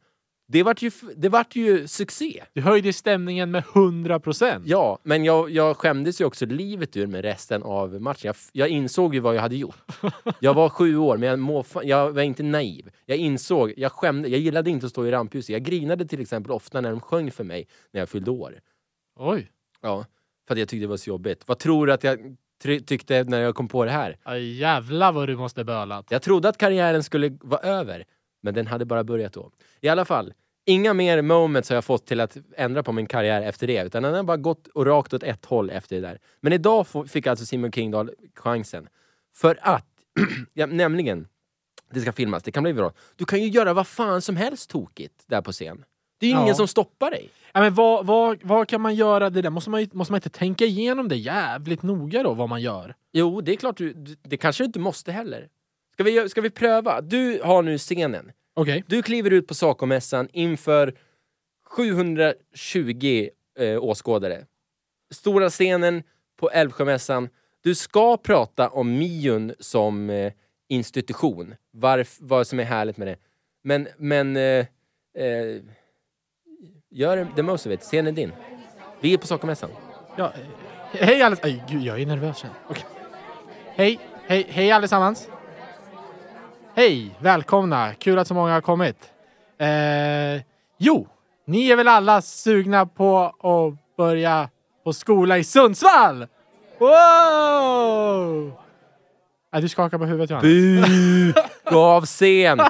Det 0.48 0.62
vart 0.62 0.82
ju, 0.82 0.90
det 1.16 1.28
vart 1.28 1.56
ju 1.56 1.88
succé. 1.88 2.44
Du 2.52 2.60
höjde 2.60 2.92
stämningen 2.92 3.50
med 3.50 3.64
100 3.74 4.20
procent. 4.20 4.66
Ja, 4.66 4.98
men 5.02 5.24
jag, 5.24 5.50
jag 5.50 5.76
skämdes 5.76 6.20
ju 6.20 6.24
också 6.24 6.46
livet 6.46 6.96
ur 6.96 7.06
med 7.06 7.22
resten 7.22 7.62
av 7.62 8.00
matchen. 8.02 8.26
Jag, 8.26 8.36
jag 8.52 8.68
insåg 8.68 9.14
ju 9.14 9.20
vad 9.20 9.34
jag 9.34 9.40
hade 9.40 9.56
gjort. 9.56 9.76
Jag 10.40 10.54
var 10.54 10.68
sju 10.68 10.96
år, 10.96 11.16
men 11.16 11.28
jag, 11.28 11.38
må, 11.38 11.64
jag 11.82 12.12
var 12.12 12.22
inte 12.22 12.42
naiv. 12.42 12.90
Jag 13.06 13.18
insåg, 13.18 13.72
jag 13.76 13.92
skämde, 13.92 14.28
jag 14.28 14.40
gillade 14.40 14.70
inte 14.70 14.86
att 14.86 14.92
stå 14.92 15.06
i 15.06 15.10
rampljuset. 15.10 15.48
Jag 15.48 15.62
grinade 15.62 16.06
till 16.06 16.20
exempel 16.20 16.52
ofta 16.52 16.80
när 16.80 16.90
de 16.90 17.00
sjöng 17.00 17.30
för 17.30 17.44
mig 17.44 17.68
när 17.92 18.00
jag 18.00 18.08
fyllde 18.08 18.30
år. 18.30 18.60
Oj. 19.16 19.50
Ja, 19.82 20.04
för 20.48 20.54
att 20.54 20.58
jag 20.58 20.68
tyckte 20.68 20.84
det 20.84 20.88
var 20.88 20.96
så 20.96 21.10
jobbigt. 21.10 21.42
Vad 21.46 21.58
tror 21.58 21.86
du 21.86 21.92
att 21.92 22.04
jag 22.04 22.36
tyckte 22.86 23.24
när 23.24 23.40
jag 23.40 23.54
kom 23.54 23.68
på 23.68 23.84
det 23.84 23.90
här? 23.90 24.16
Aj, 24.22 24.52
jävlar 24.52 25.12
vad 25.12 25.28
du 25.28 25.36
måste 25.36 25.64
bölat. 25.64 26.06
Jag 26.10 26.22
trodde 26.22 26.48
att 26.48 26.58
karriären 26.58 27.02
skulle 27.02 27.38
vara 27.40 27.60
över, 27.60 28.04
men 28.46 28.54
den 28.54 28.66
hade 28.66 28.84
bara 28.84 29.04
börjat 29.04 29.32
då. 29.32 29.50
I 29.80 29.88
alla 29.88 30.04
fall, 30.04 30.34
inga 30.66 30.94
mer 30.94 31.22
moments 31.22 31.68
har 31.68 31.74
jag 31.76 31.84
fått 31.84 32.06
till 32.06 32.20
att 32.20 32.36
ändra 32.56 32.82
på 32.82 32.92
min 32.92 33.06
karriär 33.06 33.42
efter 33.42 33.66
det, 33.66 33.84
utan 33.86 34.02
den 34.02 34.14
har 34.14 34.22
bara 34.22 34.36
gått 34.36 34.66
och 34.66 34.86
rakt 34.86 35.14
åt 35.14 35.22
ett 35.22 35.44
håll 35.44 35.70
efter 35.70 35.96
det 35.96 36.02
där. 36.02 36.18
Men 36.40 36.52
idag 36.52 36.86
fick 37.08 37.26
alltså 37.26 37.46
Simon 37.46 37.72
Kingdahl 37.72 38.10
chansen. 38.34 38.88
För 39.34 39.58
att, 39.62 39.86
ja, 40.54 40.66
nämligen, 40.66 41.28
det 41.90 42.00
ska 42.00 42.12
filmas, 42.12 42.42
det 42.42 42.52
kan 42.52 42.62
bli 42.62 42.72
bra. 42.74 42.92
Du 43.16 43.24
kan 43.24 43.40
ju 43.42 43.48
göra 43.48 43.74
vad 43.74 43.86
fan 43.86 44.22
som 44.22 44.36
helst 44.36 44.70
tokigt 44.70 45.24
där 45.26 45.42
på 45.42 45.52
scen. 45.52 45.84
Det 46.18 46.26
är 46.26 46.30
ju 46.30 46.36
Ja. 46.36 46.42
ingen 46.42 46.54
som 46.54 46.68
stoppar 46.68 47.10
dig. 47.10 47.28
Ja, 47.52 47.60
men 47.60 47.74
vad, 47.74 48.06
vad, 48.06 48.38
vad 48.44 48.68
kan 48.68 48.80
man 48.80 48.94
göra? 48.94 49.30
Det 49.30 49.42
där 49.42 49.50
måste 49.50 49.70
man, 49.70 49.88
måste 49.92 50.12
man 50.12 50.18
inte 50.18 50.28
tänka 50.28 50.64
igenom 50.64 51.08
det 51.08 51.16
jävligt 51.16 51.82
noga 51.82 52.22
då, 52.22 52.34
vad 52.34 52.48
man 52.48 52.62
gör? 52.62 52.94
Jo, 53.12 53.40
det 53.40 53.52
är 53.52 53.56
klart, 53.56 53.76
du- 53.76 54.16
det 54.22 54.36
kanske 54.36 54.62
du 54.62 54.66
inte 54.66 54.78
måste 54.78 55.12
heller. 55.12 55.48
Ska 55.96 56.04
vi, 56.04 56.28
ska 56.28 56.40
vi 56.40 56.50
pröva? 56.50 57.00
Du 57.00 57.40
har 57.44 57.62
nu 57.62 57.78
scenen. 57.78 58.32
Okej. 58.54 58.84
Du 58.86 59.02
kliver 59.02 59.30
ut 59.30 59.46
på 59.46 59.54
Sacomässan 59.54 60.28
inför 60.32 60.94
720 61.64 63.28
eh, 63.58 63.84
åskådare. 63.84 64.44
Stora 65.14 65.50
scenen 65.50 66.02
på 66.40 66.50
Älvsjömässan. 66.50 67.28
Du 67.62 67.74
ska 67.74 68.16
prata 68.16 68.68
om 68.68 68.98
Mion 68.98 69.54
som 69.58 70.10
eh, 70.10 70.32
institution. 70.68 71.54
Varf, 71.72 72.16
vad 72.20 72.46
som 72.46 72.60
är 72.60 72.64
härligt 72.64 72.96
med 72.96 73.08
det. 73.08 73.16
Men, 73.64 73.88
men... 73.98 74.36
Eh, 74.36 74.66
eh, 75.14 75.62
gör 76.90 77.26
the 77.36 77.42
most 77.42 77.66
of 77.66 77.72
it. 77.72 77.80
Scenen 77.80 78.06
är 78.06 78.12
din. 78.12 78.32
Vi 79.00 79.14
är 79.14 79.18
på 79.18 79.26
Sacomässan. 79.26 79.70
Ja, 80.16 80.32
eh, 80.92 81.06
hej 81.06 81.22
allesammans. 81.22 81.62
Gud, 81.70 81.82
jag 81.82 82.00
är 82.00 82.06
nervös. 82.06 82.44
Hej, 83.74 84.00
hej, 84.26 84.46
hej 84.48 84.70
allesammans. 84.70 85.28
Hej, 86.78 87.10
välkomna. 87.18 87.94
Kul 87.94 88.18
att 88.18 88.28
så 88.28 88.34
många 88.34 88.52
har 88.52 88.60
kommit. 88.60 88.96
Eh, 89.58 90.42
jo, 90.78 91.08
ni 91.46 91.70
är 91.70 91.76
väl 91.76 91.88
alla 91.88 92.22
sugna 92.22 92.86
på 92.86 93.18
att 93.18 93.96
börja 93.96 94.48
på 94.84 94.92
skola 94.92 95.38
i 95.38 95.44
Sundsvall? 95.44 96.26
Wow! 96.78 98.52
Nej, 99.52 99.62
du 99.62 99.68
skakar 99.68 99.98
på 99.98 100.04
huvudet 100.04 100.30
Johannes. 100.30 100.50
Bu! 100.50 101.32
Gå 101.70 101.80
av 101.80 102.06
scen! 102.06 102.60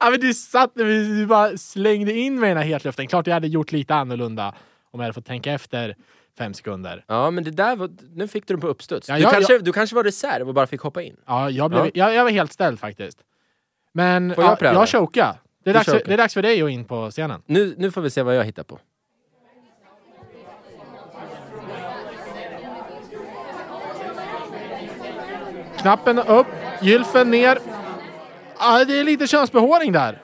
Ja, 0.00 0.10
men 0.10 0.20
du 0.20 0.34
satt 0.34 0.70
du 0.74 1.26
bara 1.26 1.56
slängde 1.56 2.12
in 2.12 2.40
mig 2.40 2.50
i 2.50 2.54
den 2.54 2.62
här 2.62 2.68
hetluften. 2.68 3.06
Klart 3.06 3.26
jag 3.26 3.34
hade 3.34 3.48
gjort 3.48 3.72
lite 3.72 3.94
annorlunda 3.94 4.54
om 4.90 5.00
jag 5.00 5.04
hade 5.04 5.12
fått 5.12 5.26
tänka 5.26 5.52
efter 5.52 5.96
fem 6.38 6.54
sekunder. 6.54 7.04
Ja, 7.06 7.30
men 7.30 7.44
det 7.44 7.50
där 7.50 7.76
var, 7.76 7.90
nu 8.14 8.28
fick 8.28 8.46
du 8.46 8.54
den 8.54 8.60
på 8.60 8.68
uppstuds. 8.68 9.08
Ja, 9.08 9.14
du, 9.14 9.20
jag- 9.22 9.32
kanske, 9.32 9.58
du 9.58 9.72
kanske 9.72 9.96
var 9.96 10.04
reserv 10.04 10.48
och 10.48 10.54
bara 10.54 10.66
fick 10.66 10.80
hoppa 10.80 11.02
in. 11.02 11.16
Ja, 11.26 11.50
jag, 11.50 11.70
blev, 11.70 11.90
Jag, 11.94 12.14
jag 12.14 12.24
var 12.24 12.30
helt 12.30 12.52
ställd 12.52 12.80
faktiskt. 12.80 13.18
Men 13.92 14.34
Får 14.34 14.44
jag 14.44 14.52
ja, 14.52 14.56
pröva? 14.56 14.74
jag 14.74 14.88
chokade. 14.88 15.34
Det 15.64 15.70
är, 15.70 15.74
dags 15.74 15.86
det 15.86 16.12
är 16.12 16.16
dags 16.16 16.34
för 16.34 16.42
dig 16.42 16.62
att 16.62 16.70
in 16.70 16.84
på 16.84 17.10
scenen. 17.10 17.42
Nu, 17.46 17.74
nu 17.78 17.90
får 17.90 18.00
vi 18.00 18.10
se 18.10 18.22
vad 18.22 18.36
jag 18.36 18.44
hittar 18.44 18.62
på. 18.62 18.78
Knappen 25.78 26.18
upp, 26.18 26.46
gylfen 26.82 27.30
ner. 27.30 27.58
Ja, 28.58 28.84
det 28.84 29.00
är 29.00 29.04
lite 29.04 29.26
könsbehåring 29.26 29.92
där. 29.92 30.18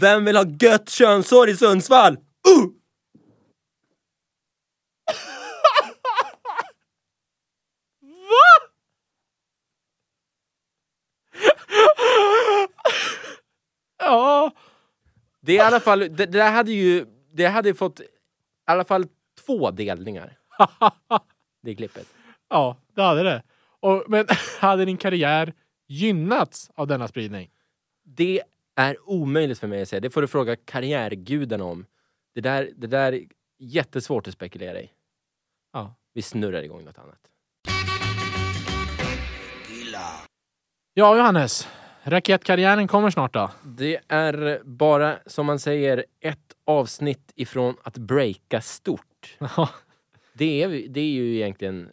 Vem 0.00 0.24
vill 0.24 0.36
ha 0.36 0.44
gött 0.60 0.88
könshår 0.90 1.48
i 1.48 1.56
Sundsvall? 1.56 2.12
Uh! 2.14 2.66
Ja, 13.98 14.52
Det 15.40 15.52
är 15.52 15.56
i 15.56 15.60
alla 15.60 15.80
fall, 15.80 15.98
det, 15.98 16.08
det 16.08 16.26
där 16.26 16.52
hade 16.52 16.72
ju, 16.72 17.06
det 17.32 17.46
hade 17.46 17.74
fått 17.74 18.00
i 18.00 18.04
alla 18.66 18.84
fall 18.84 19.06
två 19.46 19.70
delningar. 19.70 20.38
Det 21.62 21.74
klippet. 21.74 22.06
ja 22.48 22.76
det 22.94 23.02
hade 23.02 23.22
det. 23.22 23.42
Och, 23.80 24.04
men 24.08 24.26
hade 24.60 24.84
din 24.84 24.96
karriär 24.96 25.54
gynnats 25.88 26.70
av 26.74 26.86
denna 26.86 27.08
spridning? 27.08 27.50
Det 28.04 28.42
är 28.76 29.10
omöjligt 29.10 29.58
för 29.58 29.66
mig 29.66 29.82
att 29.82 29.88
säga. 29.88 30.00
Det 30.00 30.10
får 30.10 30.20
du 30.20 30.28
fråga 30.28 30.56
karriärgudarna 30.56 31.64
om. 31.64 31.86
Det 32.34 32.40
där, 32.40 32.70
det 32.76 32.86
där 32.86 33.12
är 33.12 33.26
jättesvårt 33.58 34.28
att 34.28 34.34
spekulera 34.34 34.80
i. 34.80 34.90
Ja. 35.72 35.94
Vi 36.12 36.22
snurrar 36.22 36.62
igång 36.62 36.84
något 36.84 36.98
annat. 36.98 37.20
Ja, 40.94 41.16
Johannes. 41.16 41.68
Raketkarriären 42.02 42.88
kommer 42.88 43.10
snart 43.10 43.34
då. 43.34 43.50
Det 43.64 44.00
är 44.08 44.60
bara, 44.64 45.18
som 45.26 45.46
man 45.46 45.58
säger, 45.58 46.04
ett 46.20 46.56
avsnitt 46.64 47.32
ifrån 47.34 47.76
att 47.82 47.98
breaka 47.98 48.60
stort. 48.60 49.38
Det 50.32 50.62
är, 50.62 50.68
det 50.88 51.00
är 51.00 51.12
ju 51.12 51.36
egentligen... 51.36 51.90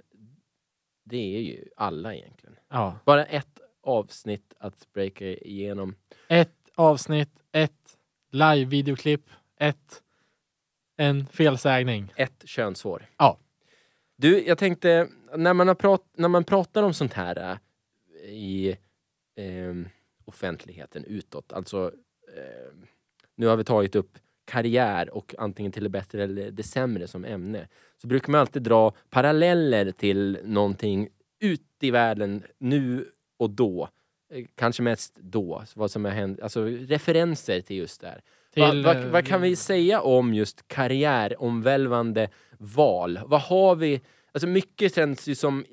Det 1.06 1.36
är 1.36 1.40
ju 1.40 1.66
alla 1.78 2.16
egentligen. 2.16 2.56
ja. 2.70 3.00
Bara 3.06 3.26
ett 3.26 3.60
avsnitt 3.84 4.54
att 4.60 4.88
breaka 4.94 5.26
igenom. 5.26 5.96
Ett 6.28 6.63
avsnitt, 6.76 7.30
ett 7.52 7.98
live-videoklipp, 8.32 9.30
ett... 9.60 10.00
En 10.98 11.28
felsägning. 11.28 12.14
Ett 12.16 12.44
könshår. 12.46 13.06
Ja. 13.18 13.38
Du, 14.16 14.46
jag 14.46 14.58
tänkte, 14.58 15.08
när 15.36 15.54
man, 15.54 15.68
har 15.68 15.76
prat, 15.76 16.02
när 16.18 16.28
man 16.28 16.44
pratar 16.44 16.84
om 16.84 16.94
sånt 16.94 17.14
här 17.14 17.52
äh, 17.52 17.58
i 18.30 18.78
ehm, 19.36 19.90
offentligheten 20.26 21.06
utåt, 21.06 21.54
alltså 21.54 21.92
ehm, 22.38 22.88
nu 23.36 23.48
har 23.48 23.58
vi 23.58 23.64
tagit 23.64 23.96
upp 23.96 24.18
karriär 24.46 25.10
och 25.10 25.36
antingen 25.38 25.72
till 25.72 25.84
det 25.84 25.90
bättre 25.90 26.24
eller 26.24 26.52
det 26.52 26.64
sämre 26.64 27.08
som 27.08 27.26
ämne, 27.26 27.68
så 28.02 28.08
brukar 28.08 28.32
man 28.32 28.42
alltid 28.42 28.62
dra 28.62 28.94
paralleller 29.10 29.92
till 29.92 30.40
någonting 30.44 31.10
ut 31.40 31.62
i 31.82 31.92
världen 31.92 32.44
nu 32.58 33.12
och 33.38 33.50
då. 33.50 33.90
Eh, 34.34 34.46
Kanske 34.56 34.84
mest 34.84 35.16
då, 35.22 35.64
vad 35.76 35.92
som 35.92 36.06
har 36.06 36.12
hänt, 36.12 36.42
alltså 36.42 36.64
referenser 36.66 37.62
till 37.62 37.76
just 37.78 38.02
det 38.02 38.08
här. 38.08 38.22
Till, 38.54 38.62
vad, 38.64 38.96
vad, 38.96 38.98
eh, 39.06 39.12
vad 39.12 39.26
kan 39.28 39.42
vi 39.42 39.56
säga 39.56 40.02
om 40.02 40.34
just 40.34 40.68
karriäromvälvande 40.68 42.30
val? 42.58 43.20
Vad 43.26 43.42
har 43.42 43.76
vi? 43.76 44.02
Alltså 44.32 44.48
mycket 44.48 44.96
känns 44.96 45.28
ju 45.28 45.36
som, 45.36 45.66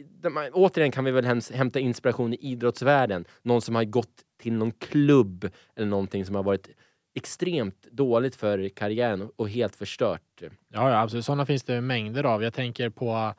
återigen 0.52 0.92
kan 0.92 1.04
vi 1.04 1.10
väl 1.10 1.40
hämta 1.52 1.78
inspiration 1.80 2.32
i 2.34 2.36
idrottsvärlden. 2.40 3.24
Någon 3.42 3.60
som 3.62 3.74
har 3.74 3.84
gått 3.84 4.08
till 4.38 4.52
någon 4.52 4.72
klubb 4.72 5.50
eller 5.76 5.86
någonting 5.86 6.26
som 6.26 6.34
har 6.34 6.42
varit 6.42 6.68
extremt 7.14 7.82
dåligt 7.90 8.36
för 8.36 8.68
karriären 8.68 9.30
och 9.36 9.48
helt 9.48 9.76
förstört. 9.76 10.22
Ja, 10.40 10.50
ja 10.68 11.00
absolut. 11.02 11.24
Sådana 11.24 11.46
finns 11.46 11.62
det 11.62 11.80
mängder 11.80 12.24
av. 12.24 12.42
Jag 12.42 12.54
tänker 12.54 12.88
på 12.90 13.34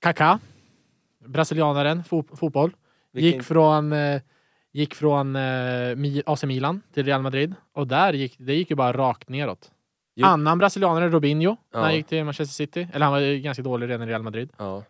Kaká, 0.00 0.38
brasilianaren, 1.24 2.02
fo- 2.02 2.36
fotboll. 2.36 2.70
Vilken- 3.12 3.32
Gick 3.38 3.42
från, 3.46 3.92
eh, 3.92 4.20
gick 4.76 4.94
från 4.94 5.36
eh, 5.36 5.96
AC 6.26 6.44
Milan 6.44 6.82
till 6.94 7.04
Real 7.04 7.22
Madrid. 7.22 7.54
Och 7.72 7.86
där 7.86 8.12
gick 8.12 8.34
det 8.38 8.54
gick 8.54 8.70
ju 8.70 8.76
bara 8.76 8.92
rakt 8.92 9.28
neråt. 9.28 9.70
Jo. 10.16 10.26
Annan 10.26 10.58
brasilianare, 10.58 11.08
Robinho, 11.08 11.56
när 11.72 11.80
Ja. 11.80 11.84
han 11.86 11.94
gick 11.94 12.06
till 12.06 12.24
Manchester 12.24 12.52
City. 12.54 12.88
Eller 12.92 13.04
han 13.06 13.12
var 13.12 13.20
ju 13.20 13.38
ganska 13.38 13.62
dålig 13.62 13.88
redan 13.88 14.08
i 14.08 14.10
Real 14.10 14.22
Madrid. 14.22 14.50
Ja. 14.58 14.82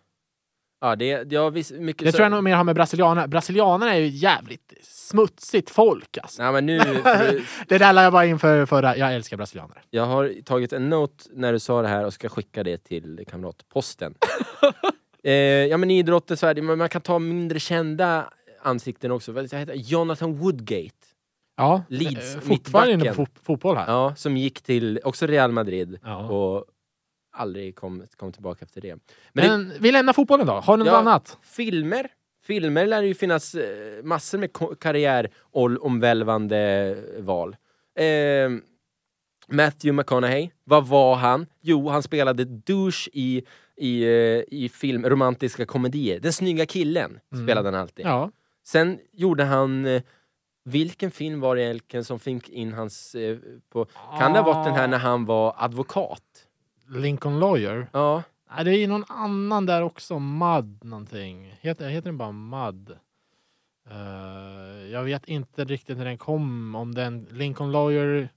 Ja, 0.81 0.96
det, 0.96 1.37
har 1.37 1.51
visst 1.51 1.70
mycket... 1.72 2.05
Det 2.05 2.12
så- 2.12 2.16
tror 2.16 2.25
jag 2.25 2.31
nog 2.33 2.44
mer 2.44 2.55
har 2.57 2.64
med 2.64 2.75
brasilianerna. 2.75 3.27
Brasilianerna 3.29 3.94
är 3.94 3.99
ju 3.99 4.07
jävligt 4.07 4.72
smutsigt 4.83 5.70
folk 5.70 6.18
alltså. 6.18 6.42
Nej, 6.42 6.53
men 6.53 6.66
nu... 6.66 6.79
för- 7.03 7.40
Det 7.68 7.79
där 7.79 7.92
la 7.92 8.03
jag 8.03 8.12
bara 8.12 8.27
in 8.27 8.38
för 8.38 8.66
förra. 8.66 8.96
Jag 8.96 9.14
älskar 9.14 9.37
brasilianer. 9.37 9.83
Jag 9.90 10.07
har 10.07 10.42
tagit 10.44 10.72
en 10.72 10.88
note 10.88 11.25
när 11.33 11.53
du 11.53 11.59
sa 11.59 11.83
det 11.83 11.88
här 11.88 12.05
och 12.05 12.12
ska 12.14 12.29
skicka 12.29 12.62
det 12.64 12.79
till 12.85 13.25
kamratposten. 13.31 14.14
eh, 15.25 15.33
ja 15.33 15.77
men 15.77 15.90
i 15.90 15.99
idrottens 15.99 16.42
värld, 16.42 16.62
men 16.62 16.79
man 16.79 16.88
kan 16.88 17.01
ta 17.01 17.18
mindre 17.18 17.61
kända 17.61 18.31
ansikten 18.66 19.11
också. 19.11 19.33
Vad 19.33 19.44
heter 19.44 19.66
det? 19.66 19.74
Jonathan 19.74 20.35
Woodgate. 20.37 21.07
Ja, 21.57 21.83
Leeds, 21.88 22.35
eh, 22.35 22.40
fortfarande 22.40 22.92
inne 22.92 23.05
på 23.05 23.14
fot- 23.14 23.38
fotboll 23.42 23.76
här. 23.76 23.87
Ja, 23.87 24.14
som 24.16 24.37
gick 24.37 24.62
till 24.62 25.00
också 25.05 25.26
Real 25.26 25.52
Madrid 25.52 25.98
Ja. 26.05 26.29
och 26.29 26.64
aldrig 27.37 27.76
kom, 27.76 28.02
kom 28.16 28.33
tillbaka 28.33 28.64
efter 28.64 28.81
det. 28.81 28.96
Men, 29.33 29.68
Men 29.68 29.72
vi 29.81 29.92
lämnar 29.92 30.12
fotbollen 30.12 30.46
då. 30.46 30.52
Har 30.52 30.76
du 30.76 30.85
något 30.85 30.92
Ja. 30.92 30.98
annat? 30.98 31.38
det, 31.42 31.48
filmer. 31.48 32.09
Filmer 32.46 32.87
lär 32.87 33.02
det 33.02 33.09
ju 33.09 33.14
finnas 33.14 33.55
eh, 33.55 34.02
massor 34.05 34.38
med 34.38 34.50
karriäromvälvande 34.81 36.96
val. 37.18 37.57
Eh, 37.98 38.50
Matthew 39.48 39.92
McConaughey, 39.92 40.50
vad 40.64 40.87
var 40.88 41.14
han? 41.16 41.46
Jo, 41.61 41.88
han 41.88 42.02
spelade 42.02 42.44
douche 42.44 43.11
i, 43.12 43.42
i, 43.76 44.02
eh, 44.02 44.09
i 44.48 44.70
film, 44.74 45.05
romantiska 45.05 45.66
komedier. 45.66 46.20
Den 46.20 46.33
snygga 46.33 46.66
killen 46.66 47.18
spelade 47.44 47.68
han 47.68 47.74
alltid. 47.81 48.07
Ja. 48.07 48.31
Sen 48.66 49.00
gjorde 49.12 49.44
han... 49.44 49.87
eh, 49.87 50.02
Vilken 50.64 51.11
film 51.11 51.40
var 51.40 51.57
det 51.57 51.62
egentligen 51.62 52.05
som 52.05 52.18
fick 52.18 52.48
in 52.48 52.72
hans... 52.72 53.14
Eh, 53.14 53.38
på, 53.68 53.85
kan 54.18 54.33
det 54.33 54.38
ha 54.40 54.52
varit 54.52 54.66
den 54.66 54.74
här 54.74 54.88
när 54.88 54.98
han 54.98 55.24
var 55.24 55.55
advokat? 55.59 56.22
Lincoln 56.88 57.40
Lawyer. 57.40 57.87
Ja. 57.92 58.22
Nej, 58.57 58.64
det 58.64 58.70
är 58.70 58.79
ju 58.79 58.87
någon 58.87 59.05
annan 59.09 59.66
där 59.66 59.83
också. 59.83 60.18
Mud 60.18 60.85
någonting. 60.85 61.55
Heter, 61.61 61.88
heter 61.88 62.09
den 62.09 62.18
bara 62.18 62.33
Mud? 62.33 62.90
Eh, 63.90 64.87
jag 64.92 65.02
vet 65.05 65.24
inte 65.29 65.64
riktigt 65.64 65.98
när 65.98 66.05
den 66.05 66.18
kom. 66.18 66.74
Om 66.74 66.94
den 66.94 67.26
Lincoln 67.31 67.72
Lawyer... 67.72 68.29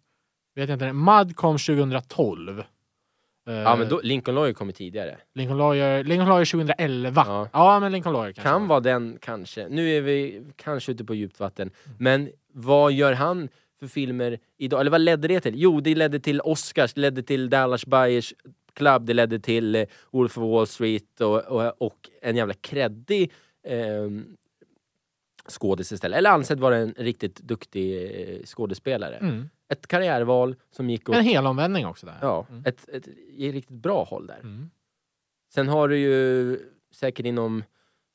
Vet 0.56 0.70
jag 0.70 0.76
inte. 0.76 0.94
Mud 0.94 1.36
kom 1.36 1.58
2012. 1.58 2.64
Eh, 3.50 3.56
ja, 3.56 3.76
men 3.76 3.90
då, 3.90 4.00
Lincoln 4.04 4.36
Lawyer 4.36 4.54
kom 4.54 4.68
ju 4.68 4.74
tidigare. 4.74 5.18
Lincoln 5.34 5.58
Lawyer, 5.58 6.04
Lincoln 6.04 6.30
Lawyer 6.30 6.46
2011. 6.46 7.24
Ja. 7.28 7.50
Ja, 7.54 7.80
men 7.80 7.92
Lincoln 7.92 8.14
Lawyer 8.14 8.34
kanske. 8.34 8.50
Kan 8.50 8.62
var. 8.62 8.68
vara 8.68 8.80
den 8.80 9.18
kanske. 9.22 9.68
Nu 9.70 9.98
är 9.98 10.02
vi 10.02 10.44
kanske 10.56 10.92
ute 10.92 11.06
på 11.06 11.16
djupt 11.16 11.40
vatten. 11.40 11.72
Men 11.98 12.30
vad 12.54 12.92
gör 12.92 13.14
han 13.14 13.50
för 13.80 13.88
filmer 13.88 14.40
idag? 14.58 14.82
Eller 14.82 14.92
vad 14.92 15.02
ledde 15.02 15.28
det 15.28 15.40
till? 15.40 15.54
Jo, 15.56 15.82
det 15.82 15.96
ledde 15.96 16.20
till 16.20 16.42
Oscars, 16.42 16.94
det 16.94 17.02
ledde 17.02 17.24
till 17.24 17.50
Dallas 17.50 17.86
Buyers 17.86 18.34
Club, 18.74 19.06
det 19.06 19.14
ledde 19.14 19.40
till 19.40 19.76
eh, 19.76 19.86
Wolf 20.12 20.38
of 20.38 20.44
Wall 20.44 20.68
Street 20.68 21.22
och, 21.22 21.38
och, 21.44 21.82
och 21.82 22.10
en 22.22 22.36
jävla 22.36 22.54
kreddig 22.54 23.32
eh, 23.64 24.10
skådis 25.50 25.92
istället. 25.92 26.18
Eller 26.18 26.30
ansett 26.30 26.60
vara 26.60 26.78
en 26.78 26.94
riktigt 26.98 27.36
duktig 27.36 28.04
eh, 28.40 28.44
skådespelare. 28.46 29.16
Mm. 29.16 29.50
Ett 29.70 29.88
karriärval 29.88 30.56
som 30.72 30.90
gick 30.90 31.10
åt 31.10 31.16
En 31.16 31.24
helomvändning 31.24 31.86
också 31.88 32.06
där. 32.06 32.18
ja, 32.22 32.46
Mm. 32.50 32.64
ett, 32.66 32.90
ett, 32.90 33.08
i 33.30 33.52
riktigt 33.52 33.78
bra 33.78 34.04
håll 34.04 34.28
där. 34.28 34.40
Mm. 34.40 34.70
Sen 35.54 35.68
har 35.68 35.88
du 35.88 35.98
ju 35.98 36.60
säkert 36.92 37.26
inom 37.26 37.64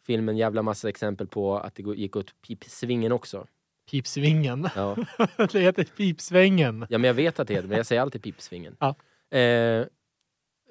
filmen 0.06 0.36
jävla 0.36 0.62
massa 0.62 0.88
exempel 0.88 1.26
på 1.26 1.58
att 1.58 1.74
det 1.74 1.82
gick 1.82 2.16
åt 2.16 2.34
pipsvingen 2.42 3.12
också. 3.12 3.46
Pipsvingen. 3.90 4.68
Ja. 4.76 4.96
det 5.52 5.60
heter 5.60 5.84
Pipsvängen. 5.96 6.86
ja, 6.90 6.98
men 6.98 7.08
jag 7.08 7.14
vet 7.14 7.40
att 7.40 7.48
det 7.48 7.54
heter 7.54 7.68
men 7.68 7.76
jag 7.76 7.86
säger 7.86 8.02
alltid 8.02 8.22
pipsvingen. 8.22 8.76
Ja. 8.80 8.94
Eh, 9.38 9.86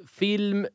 film, 0.08 0.67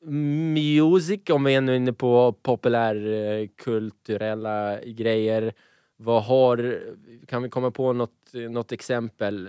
music, 0.00 1.20
om 1.30 1.44
vi 1.44 1.54
är 1.54 1.60
nu 1.60 1.76
inne 1.76 1.92
på 1.92 2.32
populärkulturella 2.32 4.80
grejer. 4.84 5.54
Vad 5.96 6.24
har, 6.24 6.82
kan 7.26 7.42
vi 7.42 7.48
komma 7.48 7.70
på 7.70 7.92
något, 7.92 8.32
något 8.50 8.72
exempel? 8.72 9.48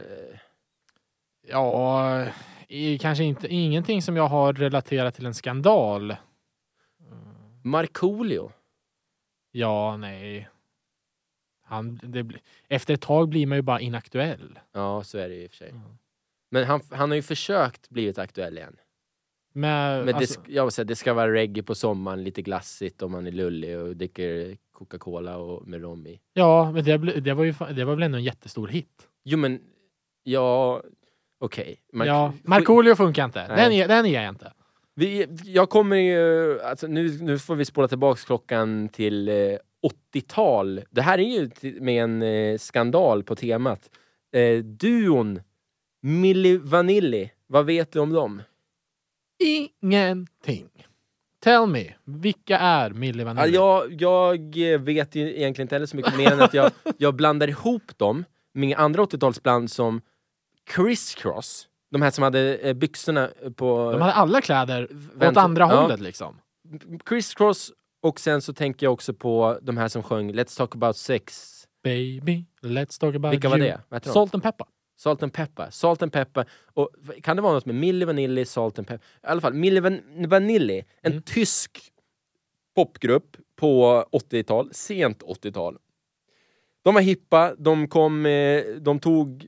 Ja, 1.47 2.25
kanske 2.99 3.23
inte 3.23 3.47
ingenting 3.47 4.01
som 4.01 4.15
jag 4.15 4.27
har 4.27 4.53
relaterat 4.53 5.15
till 5.15 5.25
en 5.25 5.33
skandal. 5.33 6.15
Markoolio. 7.63 8.51
Ja, 9.51 9.97
nej. 9.97 10.49
Han, 11.63 11.99
det, 12.03 12.29
efter 12.67 12.93
ett 12.93 13.01
tag 13.01 13.29
blir 13.29 13.47
man 13.47 13.57
ju 13.57 13.61
bara 13.61 13.79
inaktuell. 13.79 14.59
Ja, 14.71 15.03
så 15.03 15.17
är 15.17 15.29
det 15.29 15.35
ju 15.35 15.43
i 15.43 15.47
och 15.47 15.51
för 15.51 15.57
sig. 15.57 15.71
Ja. 15.73 15.81
Men 16.49 16.65
han, 16.65 16.81
han 16.91 17.09
har 17.09 17.15
ju 17.15 17.21
försökt 17.21 17.89
blivit 17.89 18.17
aktuell 18.17 18.57
igen. 18.57 18.75
Men, 19.59 20.05
Men 20.05 20.15
alltså, 20.15 20.41
det, 20.45 20.53
jag 20.53 20.73
säga, 20.73 20.85
det 20.85 20.95
ska 20.95 21.13
vara 21.13 21.33
reggae 21.33 21.63
på 21.63 21.75
sommaren, 21.75 22.23
lite 22.23 22.41
glassigt 22.41 23.01
om 23.01 23.11
man 23.11 23.27
är 23.27 23.31
lullig 23.31 23.79
och 23.79 23.95
dricker 23.97 24.57
Coca-Cola 24.71 25.37
och 25.37 25.67
med 25.67 25.81
rom 25.81 26.07
i. 26.07 26.19
ja, 26.33 26.71
men 26.71 26.83
det, 26.83 26.97
det, 26.97 27.33
var 27.33 27.43
ju, 27.43 27.53
det 27.75 27.85
var 27.85 27.95
väl 27.95 28.03
ändå 28.03 28.17
en 28.17 28.23
jättestor 28.23 28.67
hit. 28.67 29.07
Jo 29.23 29.37
men, 29.37 29.59
ja, 30.23 30.81
okej. 31.39 31.79
Mark- 31.93 32.07
ja, 32.07 32.33
Markoolio 32.43 32.95
funkar 32.95 33.25
inte. 33.25 33.47
Nej. 33.47 33.57
Den, 33.57 33.75
ger- 33.75 33.87
den 33.87 34.05
ger 34.05 34.21
jag 34.21 34.29
inte. 34.29 34.53
Vi, 34.95 35.27
jag 35.43 35.69
kommer 35.69 35.95
ju, 35.95 36.61
alltså 36.61 36.87
nu, 36.87 37.17
nu 37.21 37.39
får 37.39 37.55
vi 37.55 37.65
spola 37.65 37.87
tillbaks 37.87 38.25
klockan 38.25 38.89
till 38.89 39.29
eh, 39.29 39.35
80-tal. 40.13 40.81
Det 40.89 41.01
här 41.01 41.17
är 41.17 41.23
ju 41.23 41.49
med 41.81 42.03
en 42.03 42.21
eh, 42.21 42.57
skandal 42.57 43.23
på 43.23 43.35
temat. 43.35 43.89
Eh, 44.35 44.57
duon 44.63 45.41
Milli 46.01 46.57
Vanilli, 46.57 47.31
vad 47.47 47.65
vet 47.65 47.91
du 47.91 47.99
om 47.99 48.13
dem? 48.13 48.41
Ingenting. 49.39 50.69
Tell 51.43 51.67
me, 51.67 51.93
vilka 52.05 52.57
är 52.59 52.89
Milli 52.89 53.23
Ja, 53.23 53.25
Vanilli? 53.33 53.55
jag, 53.55 54.01
jag 54.01 54.73
eh, 54.73 54.79
vet 54.81 55.15
ju 55.15 55.37
egentligen 55.37 55.65
inte 55.65 55.75
heller 55.75 55.85
så 55.85 55.95
mycket 55.95 56.17
mer 56.17 56.31
än 56.31 56.41
att 56.41 56.53
jag, 56.53 56.71
jag 56.97 57.15
blandar 57.15 57.47
ihop 57.47 57.97
dem 57.97 58.25
med 58.53 58.77
andra 58.77 59.03
80-talsband 59.03 59.67
som 59.67 60.01
Criss 60.65 61.15
Cross. 61.15 61.67
De 61.91 62.01
här 62.01 62.11
som 62.11 62.23
hade 62.23 62.55
eh, 62.55 62.73
byxorna 62.73 63.29
på... 63.55 63.91
De 63.91 64.01
hade 64.01 64.13
alla 64.13 64.41
kläder 64.41 64.83
åt 64.83 64.89
Vänta- 65.15 65.41
andra 65.41 65.63
ja. 65.69 65.81
hållet 65.81 65.99
liksom. 65.99 66.41
Criss 67.05 67.33
Cross 67.33 67.71
och 68.01 68.19
sen 68.19 68.41
så 68.41 68.53
tänker 68.53 68.85
jag 68.85 68.93
också 68.93 69.13
på 69.13 69.59
de 69.61 69.77
här 69.77 69.87
som 69.87 70.03
sjöng 70.03 70.31
Let's 70.31 70.57
talk 70.57 70.75
about 70.75 70.97
sex. 70.97 71.55
Baby, 71.83 72.45
let's 72.61 72.99
talk 72.99 73.15
about 73.15 73.33
Vilka 73.33 73.49
var 73.49 73.57
you. 73.57 73.67
det? 73.67 73.81
Vad 73.89 73.95
heter 73.97 74.09
de? 74.09 74.13
Salt 74.13 74.33
and 74.33 74.43
pepper. 74.43 74.67
Salt 74.99 75.23
and 75.23 75.33
Pepper. 75.33 75.69
Salt 75.69 76.01
and 76.01 76.13
Pepper. 76.13 76.45
Och 76.73 76.89
kan 77.23 77.35
det 77.35 77.41
vara 77.41 77.53
något 77.53 77.65
med 77.65 77.75
Milli 77.75 78.05
Vanilli, 78.05 78.45
Salt 78.45 78.79
and 78.79 78.87
Pepper? 78.87 79.05
I 79.05 79.27
alla 79.27 79.41
fall, 79.41 79.53
Milli 79.53 79.79
Van 79.79 80.01
Vanilli, 80.27 80.83
en 81.01 81.11
Mm. 81.11 81.23
tysk 81.23 81.79
popgrupp 82.75 83.37
på 83.55 84.05
80-tal, 84.11 84.69
sent 84.73 85.23
80-tal. 85.23 85.77
De 86.83 86.93
var 86.93 87.01
hippa, 87.01 87.55
de 87.55 87.87
kom, 87.87 88.25
eh, 88.25 88.63
de 88.81 88.99
tog 88.99 89.47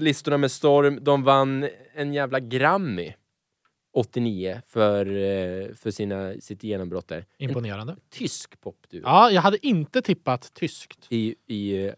listorna 0.00 0.38
med 0.38 0.50
storm, 0.50 0.98
de 1.04 1.22
vann 1.22 1.68
en 1.94 2.12
jävla 2.14 2.40
Grammy 2.40 3.14
89 3.92 4.62
för, 4.66 5.06
eh, 5.06 5.74
för 5.74 5.90
sina, 5.90 6.34
sitt 6.40 6.62
genombrott 6.64 7.08
där. 7.08 7.18
En 7.38 7.48
Imponerande. 7.48 7.96
tysk 8.10 8.60
popduo. 8.60 9.00
Ja, 9.04 9.30
jag 9.30 9.42
hade 9.42 9.66
inte 9.66 10.02
tippat 10.02 10.54
tyskt. 10.54 11.06
I, 11.10 11.34
i 11.46 11.90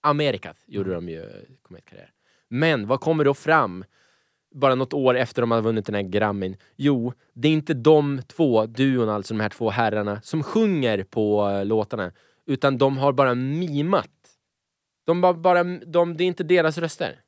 Amerika 0.00 0.54
gjorde 0.66 0.94
de 0.94 1.08
ju 1.08 1.30
kometkarriär. 1.62 2.12
Men 2.48 2.86
vad 2.86 3.00
kommer 3.00 3.24
då 3.24 3.34
fram 3.34 3.84
bara 4.54 4.74
något 4.74 4.92
år 4.92 5.16
efter 5.16 5.42
de 5.42 5.50
har 5.50 5.62
vunnit 5.62 5.86
den 5.86 5.94
här 5.94 6.02
Grammin? 6.02 6.56
Jo, 6.76 7.12
det 7.32 7.48
är 7.48 7.52
inte 7.52 7.74
de 7.74 8.22
två, 8.26 8.66
duon 8.66 9.08
alltså, 9.08 9.34
de 9.34 9.40
här 9.40 9.48
två 9.48 9.70
herrarna, 9.70 10.22
som 10.22 10.42
sjunger 10.42 11.04
på 11.04 11.48
eh, 11.48 11.64
låtarna. 11.64 12.12
Utan 12.46 12.78
de 12.78 12.98
har 12.98 13.12
bara 13.12 13.34
mimat. 13.34 14.10
De 15.06 15.20
bara, 15.20 15.34
bara, 15.34 15.64
de, 15.64 16.16
det 16.16 16.24
är 16.24 16.28
inte 16.28 16.44
deras 16.44 16.78
röster. 16.78 17.20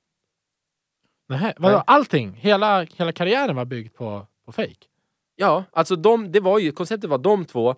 Nähä, 1.28 1.54
vadå? 1.56 1.82
Allting, 1.86 2.34
hela, 2.34 2.82
hela 2.82 3.12
karriären 3.12 3.56
var 3.56 3.64
byggd 3.64 3.94
på, 3.94 4.26
på 4.44 4.52
fake. 4.52 4.86
Ja, 5.36 5.64
alltså 5.72 5.96
de, 5.96 6.32
det 6.32 6.40
var 6.40 6.58
ju, 6.58 6.72
konceptet 6.72 7.10
var 7.10 7.18
de 7.18 7.44
två, 7.44 7.70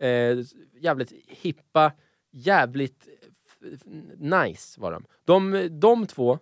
eh, 0.00 0.38
jävligt 0.80 1.12
hippa, 1.28 1.92
jävligt 2.32 3.08
nice 4.18 4.80
var 4.80 4.92
de. 4.92 5.04
De, 5.24 5.68
de 5.80 6.06
två 6.06 6.38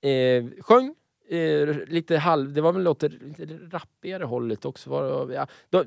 eh, 0.00 0.44
sjöng 0.60 0.94
eh, 1.28 1.68
lite 1.86 2.16
halv, 2.16 2.52
det 2.52 2.60
var 2.60 2.72
väl 2.72 2.88
åt 2.88 3.00
det 3.00 3.08
lite 3.08 3.58
rappigare 3.70 4.24
hållet 4.24 4.64
också. 4.64 4.90
Var, 4.90 5.32
ja, 5.32 5.46
de, 5.70 5.84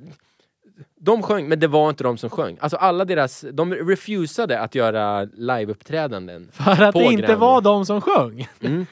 de 0.95 1.23
sjöng, 1.23 1.47
men 1.47 1.59
det 1.59 1.67
var 1.67 1.89
inte 1.89 2.03
de 2.03 2.17
som 2.17 2.29
sjöng. 2.29 2.57
Alltså 2.61 2.77
alla 2.77 3.05
deras, 3.05 3.45
de 3.51 3.73
refusade 3.73 4.59
att 4.59 4.75
göra 4.75 5.23
liveuppträdanden. 5.23 6.49
För 6.51 6.83
att 6.83 6.93
det 6.93 7.03
inte 7.03 7.21
Grammy. 7.21 7.39
var 7.39 7.61
de 7.61 7.85
som 7.85 8.01
sjöng. 8.01 8.47
Mm. 8.59 8.85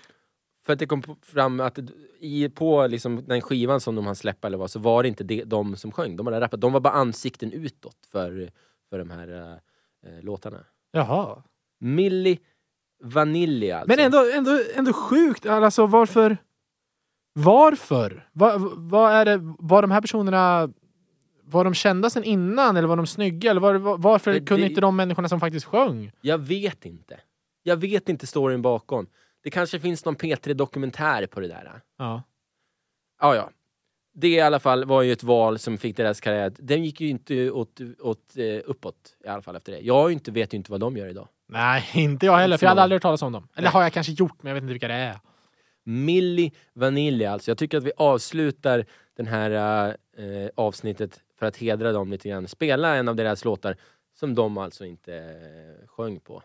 För 0.66 0.74
att 0.74 0.80
det 0.80 0.86
kom 0.86 1.04
fram 1.22 1.60
att 1.60 1.80
i, 2.20 2.50
på 2.50 2.88
liksom 2.88 3.24
den 3.28 3.42
skivan 3.42 3.82
som 3.82 3.96
de 3.96 4.06
hann 4.06 4.16
släppa 4.16 4.48
eller 4.48 4.58
vad, 4.58 4.72
så 4.72 4.80
var 4.80 5.04
det 5.04 5.10
inte 5.10 5.24
det, 5.24 5.44
de 5.44 5.76
som 5.76 5.92
sjöng. 5.92 6.16
De 6.16 6.28
hade 6.28 6.40
rappat. 6.42 6.62
De 6.62 6.74
var 6.74 6.80
bara 6.80 6.94
ansikten 6.94 7.52
utåt 7.52 7.98
för, 8.12 8.52
för 8.90 9.00
de 9.00 9.10
här 9.10 9.60
eh, 10.06 10.24
låtarna. 10.24 10.64
Jaha. 10.98 11.44
Milli 11.80 12.40
Vanilli 13.04 13.72
alltså. 13.72 13.88
Men 13.96 14.06
ändå, 14.06 14.32
ändå, 14.34 14.60
ändå 14.76 14.94
sjukt. 14.94 15.46
Alltså 15.46 15.86
varför? 15.88 16.38
Varför? 17.34 18.30
Vad 18.34 18.62
vad 18.78 19.12
är 19.12 19.26
det? 19.26 19.38
Var 19.60 19.82
de 19.82 19.92
här 19.92 20.02
personerna 20.02 20.70
var 21.44 21.64
de 21.64 21.74
kända 21.74 22.10
sen 22.10 22.24
innan 22.24 22.78
eller 22.78 22.88
var 22.88 22.98
de 22.98 23.08
snygga? 23.08 23.52
Eller 23.52 23.62
var, 23.62 23.76
var, 23.76 23.98
varför 23.98 24.32
Det- 24.34 24.40
kunde 24.40 24.64
det- 24.64 24.70
inte 24.70 24.82
de 24.82 24.96
människorna 24.96 25.30
som 25.30 25.40
faktiskt 25.40 25.66
sjöng? 25.66 26.12
Jag 26.22 26.38
vet 26.38 26.86
inte. 26.86 27.20
Jag 27.64 27.78
vet 27.78 28.10
inte 28.10 28.28
storyn 28.28 28.62
bakom. 28.62 29.08
Det 29.44 29.50
kanske 29.52 29.80
finns 29.80 30.06
någon 30.06 30.16
P3-dokumentär 30.16 31.28
på 31.28 31.40
det 31.40 31.48
där. 31.48 31.82
Ja. 31.98 32.24
Ja, 33.22 33.36
ja. 33.36 33.50
Det 34.20 34.28
i 34.28 34.42
alla 34.42 34.60
fall 34.60 34.86
var 34.86 35.02
ju 35.02 35.12
ett 35.12 35.24
val 35.24 35.60
som 35.60 35.78
fick 35.78 35.98
deras 35.98 36.22
karriär. 36.22 36.54
Den 36.58 36.84
gick 36.84 37.02
ju 37.02 37.08
inte 37.08 37.52
åt, 37.52 37.82
åt, 38.00 38.38
eh, 38.38 38.60
uppåt 38.66 39.16
i 39.24 39.28
alla 39.28 39.42
fall 39.42 39.56
efter 39.56 39.72
det. 39.72 39.80
Jag 39.80 40.12
inte, 40.12 40.32
vet 40.32 40.54
ju 40.54 40.58
inte 40.58 40.72
vad 40.72 40.80
de 40.80 40.98
gör 40.98 41.08
idag. 41.08 41.28
Nej, 41.48 41.86
inte 41.94 42.26
jag 42.26 42.38
heller. 42.38 42.58
För 42.58 42.66
jag 42.66 42.70
hade 42.70 42.82
aldrig 42.82 42.96
hört 42.96 43.02
talas 43.02 43.22
om 43.22 43.32
dem. 43.32 43.48
Eller 43.56 43.68
Nej. 43.68 43.72
har 43.72 43.84
jag 43.84 43.94
kanske 43.94 44.12
gjort, 44.12 44.44
men 44.44 44.50
jag 44.50 44.54
vet 44.54 44.62
inte 44.62 44.74
vilka 44.74 44.88
det 44.88 44.94
är. 44.94 45.20
Milli 45.84 46.52
Vanilli 46.74 47.26
alltså. 47.26 47.52
Jag 47.52 47.58
tycker 47.58 47.78
att 47.78 47.84
vi 47.84 47.92
avslutar 47.98 48.86
den 49.18 49.28
här 49.28 49.88
eh, 50.18 50.50
avsnittet 50.56 51.22
för 51.40 51.46
att 51.46 51.58
hedra 51.58 51.92
dem 51.92 52.12
lite 52.12 52.30
grann. 52.30 52.48
Spela 52.48 52.96
en 52.96 53.08
av 53.08 53.16
deras 53.16 53.46
låtar 53.46 53.76
som 54.20 54.36
de 54.36 54.58
alltså 54.58 54.86
inte 54.86 55.16
eh, 55.16 55.88
sjöng 55.88 56.20
på. 56.20 56.44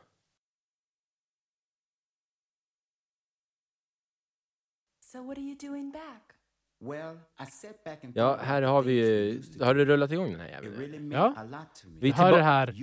So 5.12 5.22
what 5.22 5.38
are 5.38 5.44
you 5.44 5.56
doing 5.56 5.90
back? 5.90 6.41
Ja, 8.14 8.38
här 8.42 8.62
har 8.62 8.82
vi 8.82 8.92
ju... 8.92 9.42
Har 9.60 9.74
du 9.74 9.84
rullat 9.84 10.12
igång 10.12 10.30
den 10.30 10.40
här 10.40 10.48
jäveln? 10.48 11.10
Ja. 11.12 11.34
Vi 12.00 12.10
hör 12.10 12.32
det 12.32 12.42
här 12.42 12.74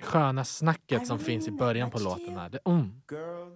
sköna 0.00 0.44
snacket 0.44 1.06
som 1.06 1.18
finns 1.18 1.48
i 1.48 1.50
början 1.50 1.90
på 1.90 1.98
låten. 1.98 2.36
Här. 2.36 2.48
Det, 2.48 2.58
mm. 2.66 2.92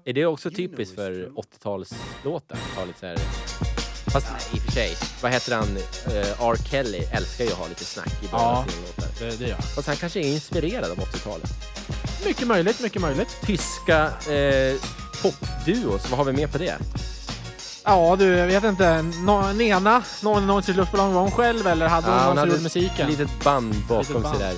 Är 0.05 0.13
det 0.13 0.27
också 0.27 0.51
typiskt 0.51 0.95
för 0.95 1.13
true. 1.13 1.29
80-talslåtar? 1.31 2.59
Ha 2.77 2.85
lite 2.85 2.99
så 2.99 3.07
här... 3.07 3.17
Fast 4.13 4.33
nej, 4.33 4.41
i 4.55 4.59
och 4.59 4.63
för 4.63 4.73
sig. 4.73 4.91
Vad 5.23 5.33
heter 5.33 5.55
han? 5.57 5.67
Uh, 5.67 6.49
R. 6.51 6.57
Kelly 6.71 6.99
älskar 6.99 7.45
ju 7.45 7.51
att 7.51 7.57
ha 7.57 7.69
lite 7.69 7.85
snack 7.85 8.23
i 8.25 8.29
början 8.31 8.47
Ja. 8.47 8.59
av 8.59 8.65
sina 8.69 8.87
låtar. 8.87 9.09
Det, 9.21 9.39
det 9.45 9.49
gör. 9.49 9.57
Fast 9.57 9.87
han 9.89 9.97
kanske 9.97 10.21
är 10.21 10.33
inspirerad 10.35 10.91
av 10.91 10.97
80-talet. 10.97 11.51
Mycket 12.27 12.47
möjligt, 12.47 12.83
mycket 12.83 13.03
möjligt. 13.03 13.41
Tyska 13.47 14.05
eh, 14.07 14.75
popduos, 15.23 16.11
vad 16.11 16.19
har 16.19 16.25
vi 16.25 16.33
mer 16.33 16.47
på 16.47 16.59
det? 16.59 16.79
Ja 17.89 18.17
du, 18.19 18.27
jag 18.27 18.47
vet 18.47 18.65
inte. 18.65 19.03
No, 19.03 19.53
Nena, 19.53 20.03
någon 20.23 20.47
någon 20.47 20.63
sitt 20.63 20.77
luftballong, 20.77 21.15
var 21.15 21.23
hon 21.23 21.31
själv 21.31 21.67
eller 21.67 21.89
hade 21.89 22.07
hon 22.07 22.17
någon 22.17 22.37
som 22.37 22.49
gjorde 22.49 22.63
musiken? 22.63 23.07
Ett 23.11 23.19
litet 23.19 23.45
band 23.45 23.75
bakom 23.89 23.99
Litet 23.99 24.23
band. 24.23 24.37
sig 24.37 24.47
där. 24.47 24.57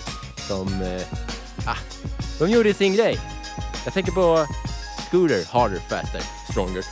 Som... 0.49 0.83
Eh, 0.83 1.03
ah, 1.67 1.77
de 2.39 2.51
gjorde 2.51 2.75
sin 2.75 2.95
grej. 2.95 3.21
Jag 3.85 3.95
tänker 3.95 4.13
på 4.13 4.47
Scooter, 5.09 5.45
Harder, 5.53 5.79
Faster, 5.79 6.23
Stronger. 6.51 6.85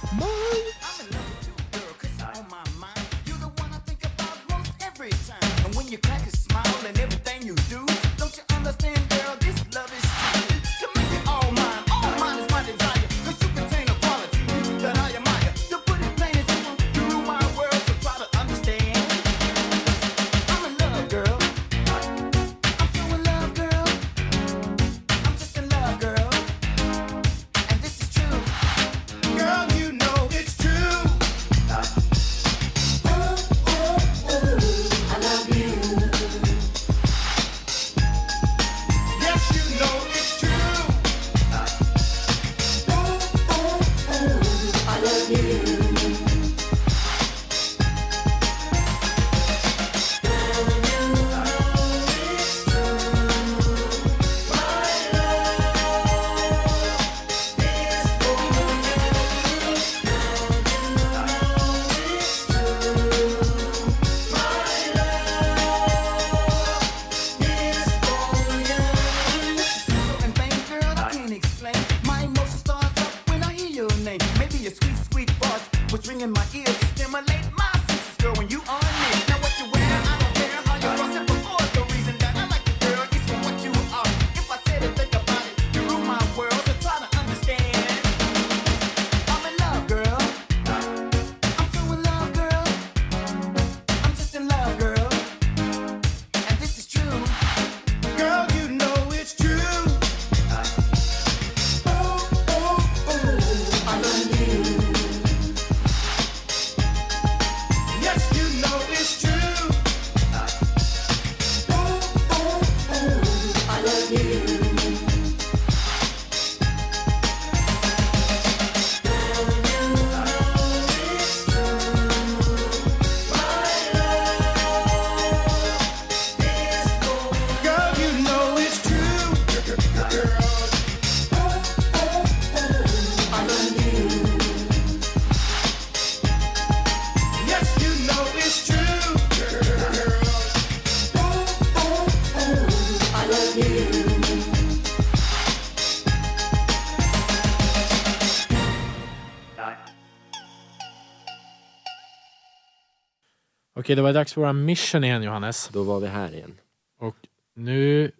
Okej, 153.87 153.96
det 153.96 154.03
var 154.03 154.12
dags 154.12 154.33
för 154.35 154.40
våra 154.40 154.53
mission 154.53 155.05
igen 155.05 155.22
Johannes. 155.22 155.68
Då 155.72 155.83
var 155.83 156.01
vi 156.01 156.07
här 156.07 156.35
igen. 156.35 156.55
Och 156.99 157.16
nu... 157.55 158.11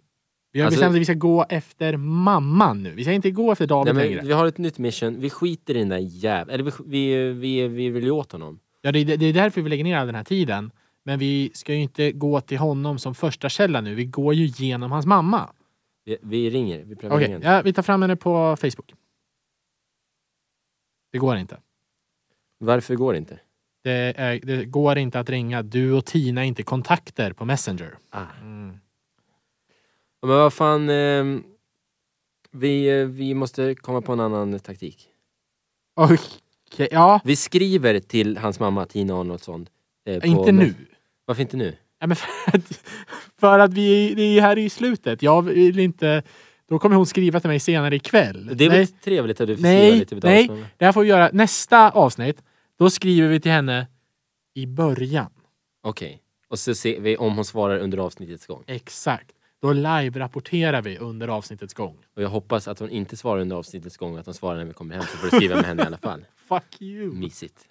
Vi 0.53 0.61
har 0.61 0.67
Alltså- 0.67 0.79
bestämt 0.81 0.95
att 0.95 1.01
vi 1.01 1.05
ska 1.05 1.15
gå 1.15 1.47
efter 1.49 1.97
mamman 1.97 2.83
nu. 2.83 2.91
Vi 2.91 3.03
ska 3.05 3.13
inte 3.13 3.31
gå 3.31 3.53
efter 3.53 3.67
David 3.67 3.95
Nej, 3.95 4.05
längre. 4.05 4.17
men 4.17 4.27
vi 4.27 4.33
har 4.33 4.47
ett 4.47 4.59
nytt 4.59 4.79
mission. 4.79 5.21
Vi 5.21 5.31
skiter 5.31 5.77
i 5.77 5.79
den 5.79 5.89
där 5.89 5.99
jäveln. 5.99 6.51
Eller 6.51 6.65
vi, 6.65 6.73
vi, 6.87 7.33
vi, 7.33 7.69
vi 7.69 7.89
vill 7.91 8.05
ju 8.05 8.11
åt 8.11 8.33
honom. 8.33 8.59
Ja, 8.83 8.93
det, 8.93 8.99
är- 8.99 9.17
det 9.17 9.27
är 9.27 9.33
därför 9.33 9.61
vi 9.63 9.71
lägger 9.71 9.85
ner 9.85 9.97
all 9.97 10.07
den 10.07 10.15
här 10.17 10.25
tiden. 10.25 10.71
Men 11.05 11.19
vi 11.19 11.51
ska 11.55 11.75
ju 11.75 11.81
inte 11.81 12.13
gå 12.13 12.41
till 12.41 12.59
honom 12.59 12.99
som 12.99 13.15
första 13.15 13.49
källa 13.49 13.81
nu. 13.81 13.95
Vi 13.95 14.05
går 14.05 14.35
ju 14.35 14.47
genom 14.47 14.93
hans 14.93 15.07
mamma. 15.07 15.51
Vi, 16.05 16.17
vi 16.23 16.51
ringer. 16.51 16.85
Vi 16.85 16.97
prövar 16.97 17.17
Okej, 17.17 17.29
igen. 17.29 17.41
ja, 17.45 17.63
vi 17.63 17.73
tar 17.73 17.83
fram 17.83 18.03
henne 18.03 18.17
på 18.17 18.57
Facebook. 18.57 18.95
Det 21.13 21.19
går 21.19 21.37
inte. 21.37 21.59
Varför 22.59 22.95
går 22.95 23.13
det 23.13 23.19
inte? 23.19 23.39
Det, 23.87 24.15
är, 24.17 24.41
det 24.43 24.65
går 24.65 24.99
inte 24.99 25.21
att 25.21 25.31
ringa. 25.31 25.63
Du 25.63 25.93
och 25.93 26.05
Tina 26.05 26.41
är 26.45 26.49
inte 26.49 26.63
kontakter 26.63 27.33
på 27.33 27.45
Messenger. 27.45 27.95
Ah. 28.11 28.21
Mm. 28.41 28.79
Men 30.23 30.31
vad 30.31 30.53
fan. 30.53 30.89
ehm, 30.91 31.43
vi, 32.51 33.01
eh, 33.01 33.07
vi 33.07 33.35
måste 33.35 33.75
komma 33.75 34.01
på 34.01 34.13
en 34.13 34.21
annan 34.21 34.59
taktik. 34.59 35.09
Okej, 35.97 36.89
ja. 36.91 37.21
Vi 37.25 37.37
skriver 37.37 38.01
till 38.01 38.39
hans 38.39 38.61
mamma 38.61 38.87
Tina 38.87 39.15
Arnoldsson. 39.21 39.69
eh, 40.07 40.21
på- 40.21 40.27
Inte 40.27 40.53
nu. 40.53 40.75
Varför 41.25 41.43
inte 41.43 41.57
nu? 41.57 41.77
Ja, 41.99 42.07
men 42.07 42.17
för, 42.17 42.29
att, 42.47 42.83
för 43.41 43.59
att 43.59 43.73
vi 43.75 44.15
det 44.15 44.23
är 44.23 44.41
här 44.41 44.59
i 44.59 44.71
slutet. 44.71 45.23
Jag 45.23 45.43
vill 45.43 45.79
inte... 45.79 46.23
Då 46.69 46.79
kommer 46.79 46.97
hon 46.97 47.07
skriva 47.07 47.41
till 47.41 47.49
mig 47.51 47.61
senare 47.61 47.97
ikväll. 47.97 48.51
Det 48.57 48.65
är 48.65 48.71
väl 48.71 48.87
trevligt 48.87 49.41
att 49.41 49.47
du 49.47 49.57
får 49.57 49.63
Nej, 49.63 49.87
skriva 49.89 49.99
lite 49.99 50.15
betalt. 50.15 50.51
nej. 50.51 50.65
Det 50.77 50.85
här 50.85 50.93
får 50.93 51.03
vi 51.03 51.09
göra 51.09 51.31
nästa 51.33 51.91
avsnitt. 51.91 52.43
Då 52.79 52.91
skriver 52.91 53.29
vi 53.29 53.41
till 53.41 53.53
henne 53.53 53.87
i 54.55 54.67
början. 54.67 55.31
Okej. 55.83 56.23
Och 56.49 56.59
så 56.59 56.75
ser 56.75 57.01
vi 57.01 57.17
om 57.17 57.37
hon 57.37 57.45
svarar 57.45 57.79
under 57.79 57.99
avsnittets 57.99 58.47
gång. 58.47 58.65
Exakt. 58.67 59.33
Då 59.63 59.73
live-rapporterar 59.73 60.83
vi 60.83 60.99
under 60.99 61.29
avsnittets 61.29 61.75
gång. 61.75 61.97
Och 62.17 62.23
jag 62.23 62.29
hoppas 62.29 62.69
att 62.69 62.79
hon 62.79 62.91
inte 62.91 63.17
svarar 63.17 63.41
under 63.41 63.57
avsnittets 63.57 63.97
gång, 63.97 64.17
att 64.17 64.27
hon 64.27 64.35
svarar 64.35 64.59
när 64.59 64.65
vi 64.65 64.73
kommer 64.73 64.95
hem 64.95 65.05
så 65.05 65.17
får 65.17 65.31
du 65.31 65.37
skriva 65.37 65.57
med 65.57 65.65
henne 65.65 65.83
i 65.83 65.87
alla 65.87 65.99
fall. 65.99 66.25
Fuck 66.49 66.81
you! 66.81 67.13
Mysigt. 67.13 67.69